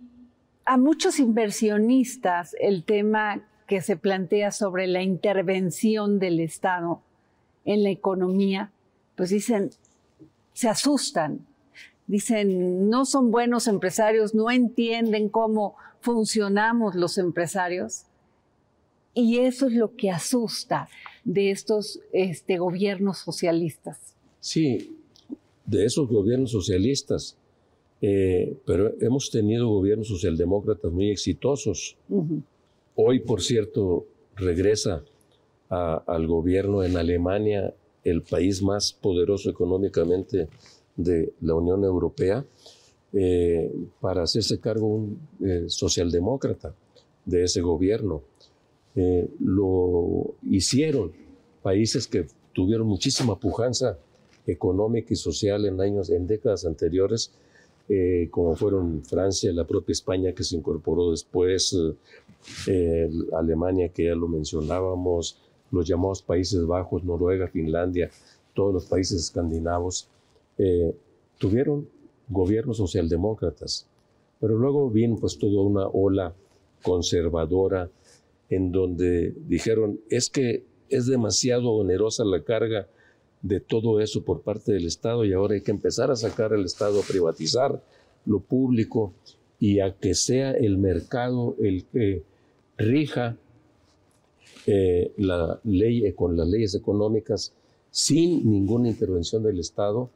a 0.64 0.76
muchos 0.76 1.20
inversionistas 1.20 2.57
el 2.59 2.84
tema 2.84 3.47
que 3.66 3.80
se 3.80 3.97
plantea 3.97 4.51
sobre 4.51 4.87
la 4.87 5.03
intervención 5.03 6.18
del 6.18 6.41
Estado 6.41 7.03
en 7.64 7.82
la 7.82 7.91
economía, 7.91 8.72
pues 9.16 9.30
dicen, 9.30 9.70
se 10.53 10.68
asustan, 10.68 11.47
dicen, 12.07 12.88
no 12.88 13.04
son 13.04 13.30
buenos 13.30 13.66
empresarios, 13.66 14.34
no 14.34 14.50
entienden 14.50 15.28
cómo 15.28 15.76
funcionamos 16.00 16.94
los 16.94 17.18
empresarios. 17.18 18.04
Y 19.14 19.38
eso 19.38 19.66
es 19.66 19.72
lo 19.72 19.96
que 19.96 20.11
asusta 20.11 20.88
de 21.24 21.50
estos 21.50 22.00
este, 22.12 22.59
gobiernos 22.59 23.18
socialistas. 23.18 23.98
Sí, 24.40 24.96
de 25.64 25.84
esos 25.84 26.09
gobiernos 26.09 26.50
socialistas. 26.50 27.36
Eh, 28.02 28.57
pero 28.66 28.92
hemos 29.00 29.30
tenido 29.30 29.68
gobiernos 29.68 30.09
socialdemócratas 30.09 30.92
muy 30.92 31.11
exitosos. 31.11 31.96
Hoy, 32.94 33.20
por 33.20 33.40
cierto, 33.40 34.07
regresa 34.36 35.02
al 35.68 36.26
gobierno 36.26 36.84
en 36.84 36.96
Alemania, 36.96 37.74
el 38.04 38.22
país 38.22 38.62
más 38.62 38.92
poderoso 38.92 39.50
económicamente 39.50 40.48
de 40.97 41.32
la 41.40 41.55
Unión 41.55 41.84
Europea, 41.84 42.44
eh, 43.12 43.72
para 44.01 44.24
hacerse 44.24 44.59
cargo 44.59 44.86
un 44.88 45.18
eh, 45.42 45.64
socialdemócrata 45.68 46.74
de 47.24 47.44
ese 47.44 47.61
gobierno. 47.61 48.22
Eh, 48.94 49.28
lo 49.40 50.34
hicieron 50.42 51.12
países 51.62 52.07
que 52.07 52.26
tuvieron 52.53 52.86
muchísima 52.86 53.38
pujanza 53.38 53.99
económica 54.47 55.12
y 55.12 55.16
social 55.16 55.66
en 55.66 55.80
años, 55.80 56.11
en 56.11 56.26
décadas 56.26 56.64
anteriores, 56.64 57.32
como 58.32 58.57
fueron 58.57 59.05
Francia, 59.05 59.53
la 59.53 59.64
propia 59.64 59.92
España 59.92 60.32
que 60.32 60.42
se 60.42 60.57
incorporó 60.57 61.12
después, 61.12 61.76
Alemania 63.32 63.90
que 63.90 64.07
ya 64.07 64.14
lo 64.16 64.26
mencionábamos, 64.26 65.38
los 65.70 65.86
llamados 65.86 66.22
Países 66.22 66.66
Bajos, 66.66 67.05
Noruega, 67.05 67.47
Finlandia, 67.47 68.11
todos 68.55 68.74
los 68.74 68.86
países 68.86 69.20
escandinavos, 69.20 70.09
tuvieron 71.38 71.88
gobiernos 72.28 72.78
socialdemócratas. 72.78 73.86
Pero 74.40 74.57
luego 74.57 74.90
vino 74.90 75.16
pues 75.16 75.38
toda 75.38 75.62
una 75.62 75.86
ola 75.86 76.34
conservadora 76.82 77.90
en 78.48 78.72
donde 78.72 79.34
dijeron, 79.48 80.00
es 80.09 80.30
que 80.30 80.64
es 80.88 81.07
demasiado 81.07 81.72
onerosa 81.72 82.24
la 82.24 82.42
carga 82.42 82.88
de 83.42 83.61
todo 83.61 84.00
eso 84.00 84.24
por 84.24 84.42
parte 84.42 84.72
del 84.72 84.86
Estado 84.86 85.24
y 85.24 85.32
ahora 85.32 85.54
hay 85.54 85.62
que 85.62 85.70
empezar 85.70 86.11
a 86.11 86.16
sacar 86.16 86.52
al 86.52 86.64
Estado 86.64 87.00
a 87.00 87.04
privatizar 87.04 87.82
lo 88.24 88.40
público 88.40 89.12
y 89.59 89.80
a 89.80 89.94
que 89.94 90.14
sea 90.14 90.52
el 90.52 90.78
mercado 90.78 91.57
el 91.61 91.84
que 91.84 92.22
rija 92.76 93.36
eh, 94.66 95.12
la 95.16 95.61
ley 95.64 96.12
con 96.12 96.36
las 96.36 96.48
leyes 96.48 96.74
económicas 96.74 97.52
sin 97.90 98.50
ninguna 98.50 98.88
intervención 98.88 99.42
del 99.42 99.61
Estado 99.61 100.11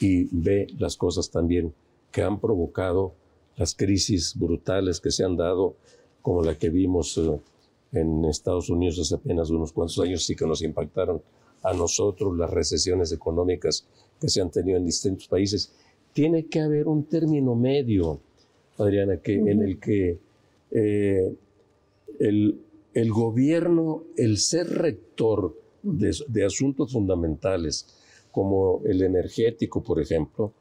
y 0.00 0.28
ve 0.30 0.66
las 0.78 0.96
cosas 0.96 1.30
también 1.30 1.72
que 2.12 2.22
han 2.22 2.40
provocado 2.40 3.14
las 3.56 3.74
crisis 3.74 4.34
brutales 4.38 5.00
que 5.00 5.10
se 5.10 5.24
han 5.24 5.36
dado, 5.36 5.76
como 6.22 6.42
la 6.42 6.58
que 6.58 6.70
vimos 6.70 7.18
eh, 7.18 7.40
en 7.92 8.24
Estados 8.24 8.68
Unidos 8.68 8.98
hace 8.98 9.14
apenas 9.14 9.50
unos 9.50 9.72
cuantos 9.72 9.98
años, 9.98 10.24
sí 10.24 10.34
que 10.36 10.46
nos 10.46 10.62
impactaron 10.62 11.22
a 11.62 11.72
nosotros, 11.72 12.36
las 12.36 12.50
recesiones 12.50 13.12
económicas 13.12 13.86
que 14.20 14.28
se 14.28 14.40
han 14.40 14.50
tenido 14.50 14.78
en 14.78 14.84
distintos 14.84 15.26
países. 15.28 15.72
Tiene 16.12 16.46
que 16.46 16.60
haber 16.60 16.86
un 16.88 17.04
término 17.04 17.54
medio, 17.54 18.20
Adriana, 18.78 19.18
que, 19.18 19.34
en 19.34 19.62
el 19.62 19.78
que 19.78 20.18
eh, 20.70 21.34
el, 22.18 22.60
el, 22.94 23.10
gobierno, 23.10 24.04
el 24.16 24.38
ser 24.38 24.68
rector 24.68 25.56
de, 25.82 26.16
de 26.28 26.44
asuntos 26.44 26.92
fundamentales, 26.92 27.86
como 28.36 28.82
el 28.84 29.00
energético, 29.00 29.82
por 29.82 29.98
ejemplo, 29.98 30.52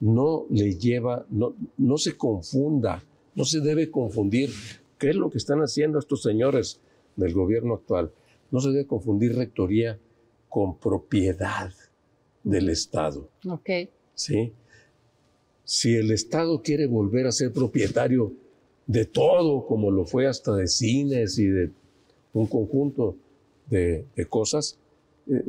no 0.00 0.46
le 0.48 0.74
lleva, 0.78 1.26
no, 1.28 1.54
no 1.76 1.98
se 1.98 2.16
confunda, 2.16 3.04
no 3.34 3.44
se 3.44 3.60
debe 3.60 3.90
confundir 3.90 4.48
qué 4.96 5.10
es 5.10 5.14
lo 5.14 5.28
que 5.28 5.36
están 5.36 5.58
haciendo 5.58 5.98
estos 5.98 6.22
señores 6.22 6.80
del 7.16 7.34
gobierno 7.34 7.74
actual. 7.74 8.10
No 8.50 8.58
se 8.60 8.70
debe 8.70 8.86
confundir 8.86 9.36
rectoría 9.36 9.98
con 10.48 10.78
propiedad 10.78 11.74
del 12.42 12.70
Estado. 12.70 13.28
Ok. 13.50 13.68
¿Sí? 14.14 14.54
Si 15.62 15.94
el 15.96 16.10
Estado 16.10 16.62
quiere 16.62 16.86
volver 16.86 17.26
a 17.26 17.32
ser 17.32 17.52
propietario 17.52 18.32
de 18.86 19.04
todo, 19.04 19.66
como 19.66 19.90
lo 19.90 20.06
fue 20.06 20.26
hasta 20.26 20.56
de 20.56 20.68
cines 20.68 21.38
y 21.38 21.48
de 21.48 21.70
un 22.32 22.46
conjunto 22.46 23.14
de, 23.68 24.06
de 24.16 24.24
cosas, 24.24 24.78
eh, 25.26 25.44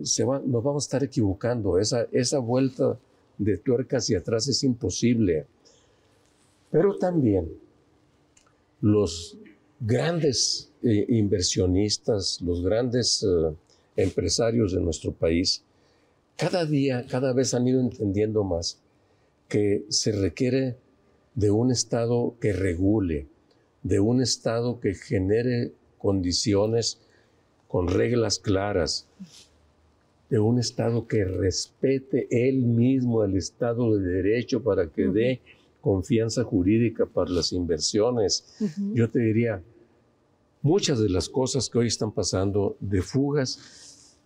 nos 0.45 0.63
vamos 0.63 0.83
a 0.83 0.87
estar 0.87 1.03
equivocando. 1.03 1.79
Esa, 1.79 2.07
esa 2.11 2.39
vuelta 2.39 2.97
de 3.37 3.57
tuerca 3.57 3.97
hacia 3.97 4.19
atrás 4.19 4.47
es 4.47 4.63
imposible. 4.63 5.45
Pero 6.71 6.97
también 6.97 7.51
los 8.81 9.37
grandes 9.79 10.71
eh, 10.83 11.05
inversionistas, 11.09 12.41
los 12.41 12.63
grandes 12.63 13.23
eh, 13.23 13.55
empresarios 13.95 14.73
de 14.73 14.81
nuestro 14.81 15.11
país, 15.11 15.63
cada 16.37 16.65
día, 16.65 17.05
cada 17.09 17.33
vez 17.33 17.53
han 17.53 17.67
ido 17.67 17.79
entendiendo 17.79 18.43
más 18.43 18.79
que 19.47 19.85
se 19.89 20.11
requiere 20.11 20.75
de 21.33 21.51
un 21.51 21.71
Estado 21.71 22.35
que 22.39 22.51
regule, 22.51 23.27
de 23.83 23.99
un 23.99 24.21
Estado 24.21 24.79
que 24.79 24.95
genere 24.95 25.71
condiciones 25.97 26.99
con 27.67 27.87
reglas 27.87 28.39
claras, 28.39 29.07
de 30.29 30.39
un 30.39 30.59
Estado 30.59 31.07
que 31.07 31.23
respete 31.23 32.27
él 32.29 32.63
mismo 32.63 33.23
el 33.23 33.35
Estado 33.35 33.97
de 33.97 34.07
Derecho 34.07 34.63
para 34.63 34.87
que 34.87 35.07
dé 35.07 35.41
confianza 35.81 36.43
jurídica 36.43 37.05
para 37.05 37.29
las 37.29 37.53
inversiones. 37.53 38.55
Yo 38.93 39.09
te 39.09 39.19
diría, 39.19 39.61
muchas 40.63 40.99
de 40.99 41.09
las 41.09 41.29
cosas 41.29 41.69
que 41.69 41.77
hoy 41.77 41.87
están 41.87 42.11
pasando 42.11 42.75
de 42.79 43.01
fugas 43.03 44.17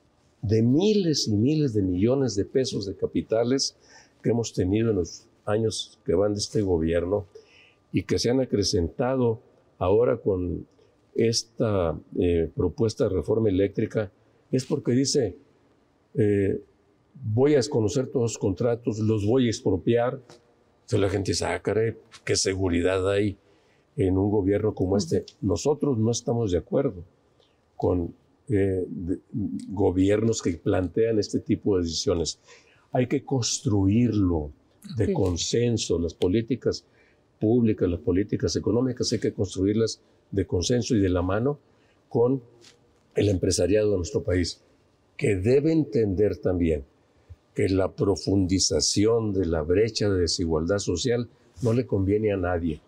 de 0.41 0.62
miles 0.62 1.28
y 1.28 1.34
miles 1.34 1.74
de 1.74 1.82
millones 1.82 2.36
de 2.36 2.45
pesos 2.45 2.86
de 2.86 2.95
capitales 2.95 3.76
que 4.24 4.30
hemos 4.30 4.54
tenido 4.54 4.91
en 4.91 4.95
los 4.95 5.28
años 5.45 6.00
que 6.06 6.14
van 6.14 6.34
de 6.34 6.39
este 6.39 6.62
gobierno 6.62 7.26
y 7.91 8.04
que 8.04 8.20
se 8.20 8.30
han 8.30 8.39
acrecentado 8.39 9.41
ahora 9.80 10.18
con 10.18 10.66
esta 11.16 12.00
eh, 12.18 12.50
propuesta 12.56 13.06
de 13.06 13.16
reforma 13.16 13.50
eléctrica 13.50 14.12
es 14.52 14.66
porque 14.66 14.93
dice, 14.93 15.36
eh, 16.16 16.62
voy 17.14 17.53
a 17.53 17.57
desconocer 17.57 18.07
todos 18.07 18.32
los 18.32 18.38
contratos, 18.38 18.99
los 18.99 19.26
voy 19.26 19.47
a 19.47 19.49
expropiar. 19.49 20.14
Entonces 20.82 20.99
la 20.99 21.10
gente 21.10 21.32
dice, 21.32 21.45
ah, 21.45 21.62
caray, 21.62 21.95
qué 22.24 22.36
seguridad 22.36 23.10
hay 23.10 23.38
en 23.95 24.18
un 24.18 24.32
gobierno 24.32 24.74
como 24.74 24.97
este. 24.97 25.26
Nosotros 25.41 25.97
no 25.97 26.12
estamos 26.12 26.51
de 26.51 26.57
acuerdo 26.57 27.03
con 27.76 28.14
eh, 28.49 28.86
gobiernos 29.70 30.41
que 30.41 30.53
plantean 30.53 31.20
este 31.20 31.39
tipo 31.39 31.78
de 31.78 31.84
decisiones. 31.84 32.39
Hay 32.91 33.07
que 33.07 33.24
construirlo 33.24 34.51
de 34.95 35.14
consenso. 35.14 35.99
Las 35.99 36.14
políticas 36.14 36.86
públicas, 37.39 37.89
las 37.89 37.99
políticas 37.99 38.55
económicas, 38.55 39.12
hay 39.14 39.20
que 39.20 39.34
construirlas 39.34 40.01
de 40.32 40.45
consenso 40.45 40.95
y 40.95 40.99
de 40.99 41.10
la 41.10 41.22
mano 41.22 41.60
con 42.07 42.41
el 43.16 43.30
empresariado 43.30 43.91
de 43.91 43.97
nuestro 43.97 44.24
país, 44.24 44.62
que 45.20 45.36
debe 45.36 45.74
entender 45.74 46.38
también 46.38 46.86
que 47.53 47.67
la 47.67 47.91
profundización 47.91 49.34
de 49.34 49.45
la 49.45 49.61
brecha 49.63 50.09
de 50.09 50.22
desigualdad 50.22 50.78
social 50.78 51.28
no 51.61 51.74
le 51.74 51.86
conviene 51.86 52.32
a 52.32 52.38
nadie. 52.38 52.80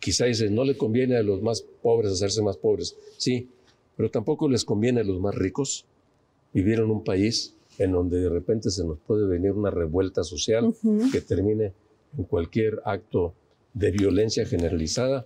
Quizá 0.00 0.24
dices, 0.24 0.50
no 0.50 0.64
le 0.64 0.76
conviene 0.76 1.16
a 1.16 1.22
los 1.22 1.42
más 1.42 1.62
pobres 1.62 2.10
hacerse 2.10 2.42
más 2.42 2.56
pobres, 2.56 2.96
sí, 3.18 3.50
pero 3.96 4.10
tampoco 4.10 4.48
les 4.48 4.64
conviene 4.64 5.02
a 5.02 5.04
los 5.04 5.20
más 5.20 5.36
ricos 5.36 5.86
vivir 6.52 6.80
en 6.80 6.90
un 6.90 7.04
país 7.04 7.54
en 7.78 7.92
donde 7.92 8.18
de 8.18 8.30
repente 8.30 8.70
se 8.70 8.84
nos 8.84 8.98
puede 8.98 9.28
venir 9.28 9.52
una 9.52 9.70
revuelta 9.70 10.24
social 10.24 10.74
que 11.12 11.20
termine 11.20 11.72
en 12.18 12.24
cualquier 12.24 12.82
acto 12.84 13.32
de 13.74 13.92
violencia 13.92 14.44
generalizada 14.44 15.24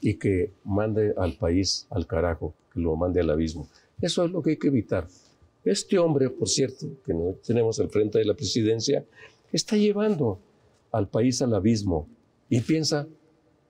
y 0.00 0.14
que 0.14 0.52
mande 0.64 1.12
al 1.18 1.34
país 1.36 1.86
al 1.90 2.06
carajo, 2.06 2.54
que 2.72 2.80
lo 2.80 2.96
mande 2.96 3.20
al 3.20 3.28
abismo. 3.28 3.68
Eso 4.02 4.24
es 4.24 4.30
lo 4.30 4.42
que 4.42 4.50
hay 4.50 4.56
que 4.58 4.68
evitar. 4.68 5.08
Este 5.64 5.98
hombre, 5.98 6.28
por 6.28 6.48
cierto, 6.48 6.86
que 7.06 7.14
no 7.14 7.36
tenemos 7.46 7.78
al 7.80 7.88
frente 7.88 8.18
de 8.18 8.24
la 8.24 8.34
presidencia, 8.34 9.04
está 9.52 9.76
llevando 9.76 10.40
al 10.90 11.08
país 11.08 11.40
al 11.40 11.54
abismo 11.54 12.08
y 12.50 12.60
piensa 12.60 13.06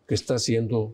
que 0.08 0.14
está 0.14 0.34
haciendo 0.34 0.92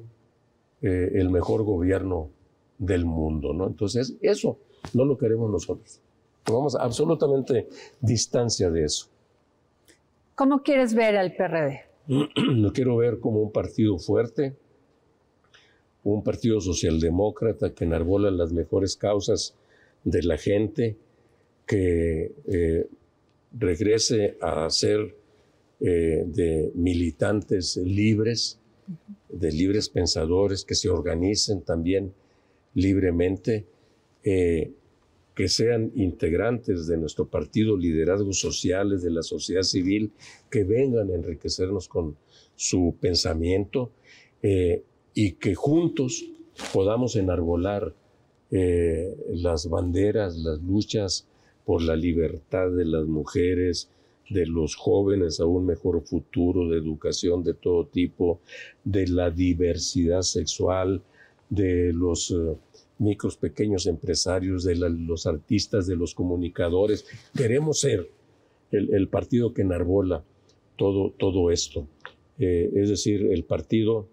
eh, 0.83 1.13
el 1.15 1.31
mejor 1.31 1.63
gobierno 1.63 2.31
del 2.79 3.05
mundo, 3.05 3.55
¿no? 3.55 3.67
Entonces, 3.67 4.17
eso 4.21 4.59
no 4.93 5.05
lo 5.05 5.17
queremos 5.17 5.51
nosotros. 5.51 6.01
Tomamos 6.45 6.75
absolutamente 6.75 7.69
distancia 8.01 8.71
de 8.71 8.85
eso. 8.85 9.07
¿Cómo 10.35 10.63
quieres 10.63 10.95
ver 10.95 11.17
al 11.17 11.35
PRD? 11.35 11.81
Lo 12.37 12.73
quiero 12.73 12.97
ver 12.97 13.19
como 13.19 13.43
un 13.43 13.53
partido 13.53 13.99
fuerte, 13.99 14.57
un 16.05 16.23
partido 16.23 16.61
socialdemócrata 16.61 17.75
que 17.75 17.85
enarbola 17.85 18.31
las 18.31 18.53
mejores 18.53 18.97
causas 18.97 19.55
de 20.05 20.23
la 20.23 20.39
gente, 20.39 20.97
que 21.67 22.33
eh, 22.47 22.87
regrese 23.53 24.37
a 24.41 24.69
ser 24.71 25.17
eh, 25.81 26.25
de 26.27 26.71
militantes 26.75 27.77
libres, 27.77 28.59
de 29.29 29.53
libres 29.53 29.89
pensadores, 29.89 30.65
que 30.65 30.75
se 30.75 30.89
organicen 30.89 31.63
también 31.63 32.15
libremente, 32.75 33.67
eh, 34.23 34.73
que 35.35 35.49
sean 35.49 35.93
integrantes 35.95 36.87
de 36.87 36.97
nuestro 36.97 37.29
partido, 37.29 37.77
liderazgos 37.77 38.41
sociales 38.41 39.03
de 39.03 39.11
la 39.11 39.23
sociedad 39.23 39.63
civil, 39.63 40.13
que 40.51 40.65
vengan 40.65 41.11
a 41.11 41.15
enriquecernos 41.15 41.87
con 41.87 42.17
su 42.57 42.97
pensamiento 43.01 43.93
y 45.21 45.33
que 45.33 45.57
juntos 45.57 46.25
podamos 46.73 47.17
enarbolar 47.17 47.93
eh, 48.53 49.17
las 49.31 49.69
banderas, 49.69 50.37
las 50.37 50.63
luchas 50.63 51.27
por 51.65 51.83
la 51.83 51.97
libertad 51.97 52.71
de 52.71 52.85
las 52.85 53.05
mujeres, 53.05 53.91
de 54.31 54.47
los 54.47 54.77
jóvenes 54.77 55.41
a 55.41 55.45
un 55.45 55.67
mejor 55.67 56.03
futuro, 56.03 56.69
de 56.69 56.79
educación 56.79 57.43
de 57.43 57.55
todo 57.55 57.87
tipo, 57.87 58.39
de 58.85 59.09
la 59.09 59.33
diversidad 59.33 60.23
sexual, 60.23 61.03
de 61.51 61.93
los 61.93 62.31
eh, 62.31 62.55
micros 62.99 63.37
pequeños 63.37 63.89
empresarios, 63.89 64.63
de 64.63 64.77
los 64.77 65.27
artistas, 65.27 65.89
de 65.89 65.97
los 65.97 66.15
comunicadores. 66.15 67.05
Queremos 67.35 67.81
ser 67.81 68.09
el, 68.71 69.09
partido 69.09 69.53
que 69.53 69.63
enarbola 69.63 70.23
todo, 70.77 71.11
todo 71.11 71.51
esto. 71.51 71.89
Eh, 72.39 72.71
es 72.77 72.89
decir, 72.89 73.27
el 73.33 73.43
partido 73.43 74.07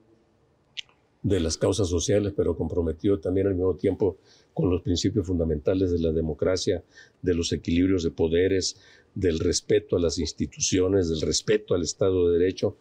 de 1.25 1.39
las 1.39 1.57
causas 1.57 1.89
sociales, 1.89 2.33
pero 2.37 2.55
comprometido 2.55 3.19
también 3.19 3.47
al 3.47 3.55
mismo 3.55 3.75
tiempo 3.75 4.17
con 4.53 4.69
los 4.69 4.83
principios 4.83 5.25
fundamentales 5.25 5.91
de 5.91 5.97
la 5.97 6.11
democracia, 6.11 6.83
de 7.19 7.33
los 7.33 7.51
equilibrios 7.51 8.03
de 8.03 8.11
poderes, 8.11 8.79
del 9.15 9.39
respeto 9.39 9.95
a 9.95 9.99
las 9.99 10.19
instituciones, 10.19 11.09
del 11.09 11.21
respeto 11.21 11.73
al 11.73 11.81
Estado 11.81 12.29
de 12.29 12.37
Derecho 12.37 12.77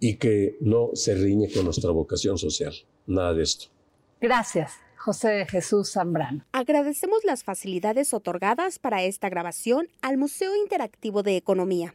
y 0.00 0.16
que 0.16 0.56
no 0.60 0.88
se 0.94 1.14
riñe 1.14 1.52
con 1.52 1.66
nuestra 1.66 1.90
vocación 1.90 2.38
social. 2.38 2.72
Nada 3.06 3.34
de 3.34 3.42
esto. 3.42 3.66
Gracias. 4.18 4.72
José 4.96 5.28
de 5.28 5.46
Jesús 5.46 5.92
Zambrano. 5.92 6.46
Agradecemos 6.52 7.24
las 7.24 7.44
facilidades 7.44 8.14
otorgadas 8.14 8.78
para 8.78 9.02
esta 9.02 9.28
grabación 9.28 9.88
al 10.00 10.16
Museo 10.16 10.56
Interactivo 10.56 11.22
de 11.22 11.36
Economía. 11.36 11.94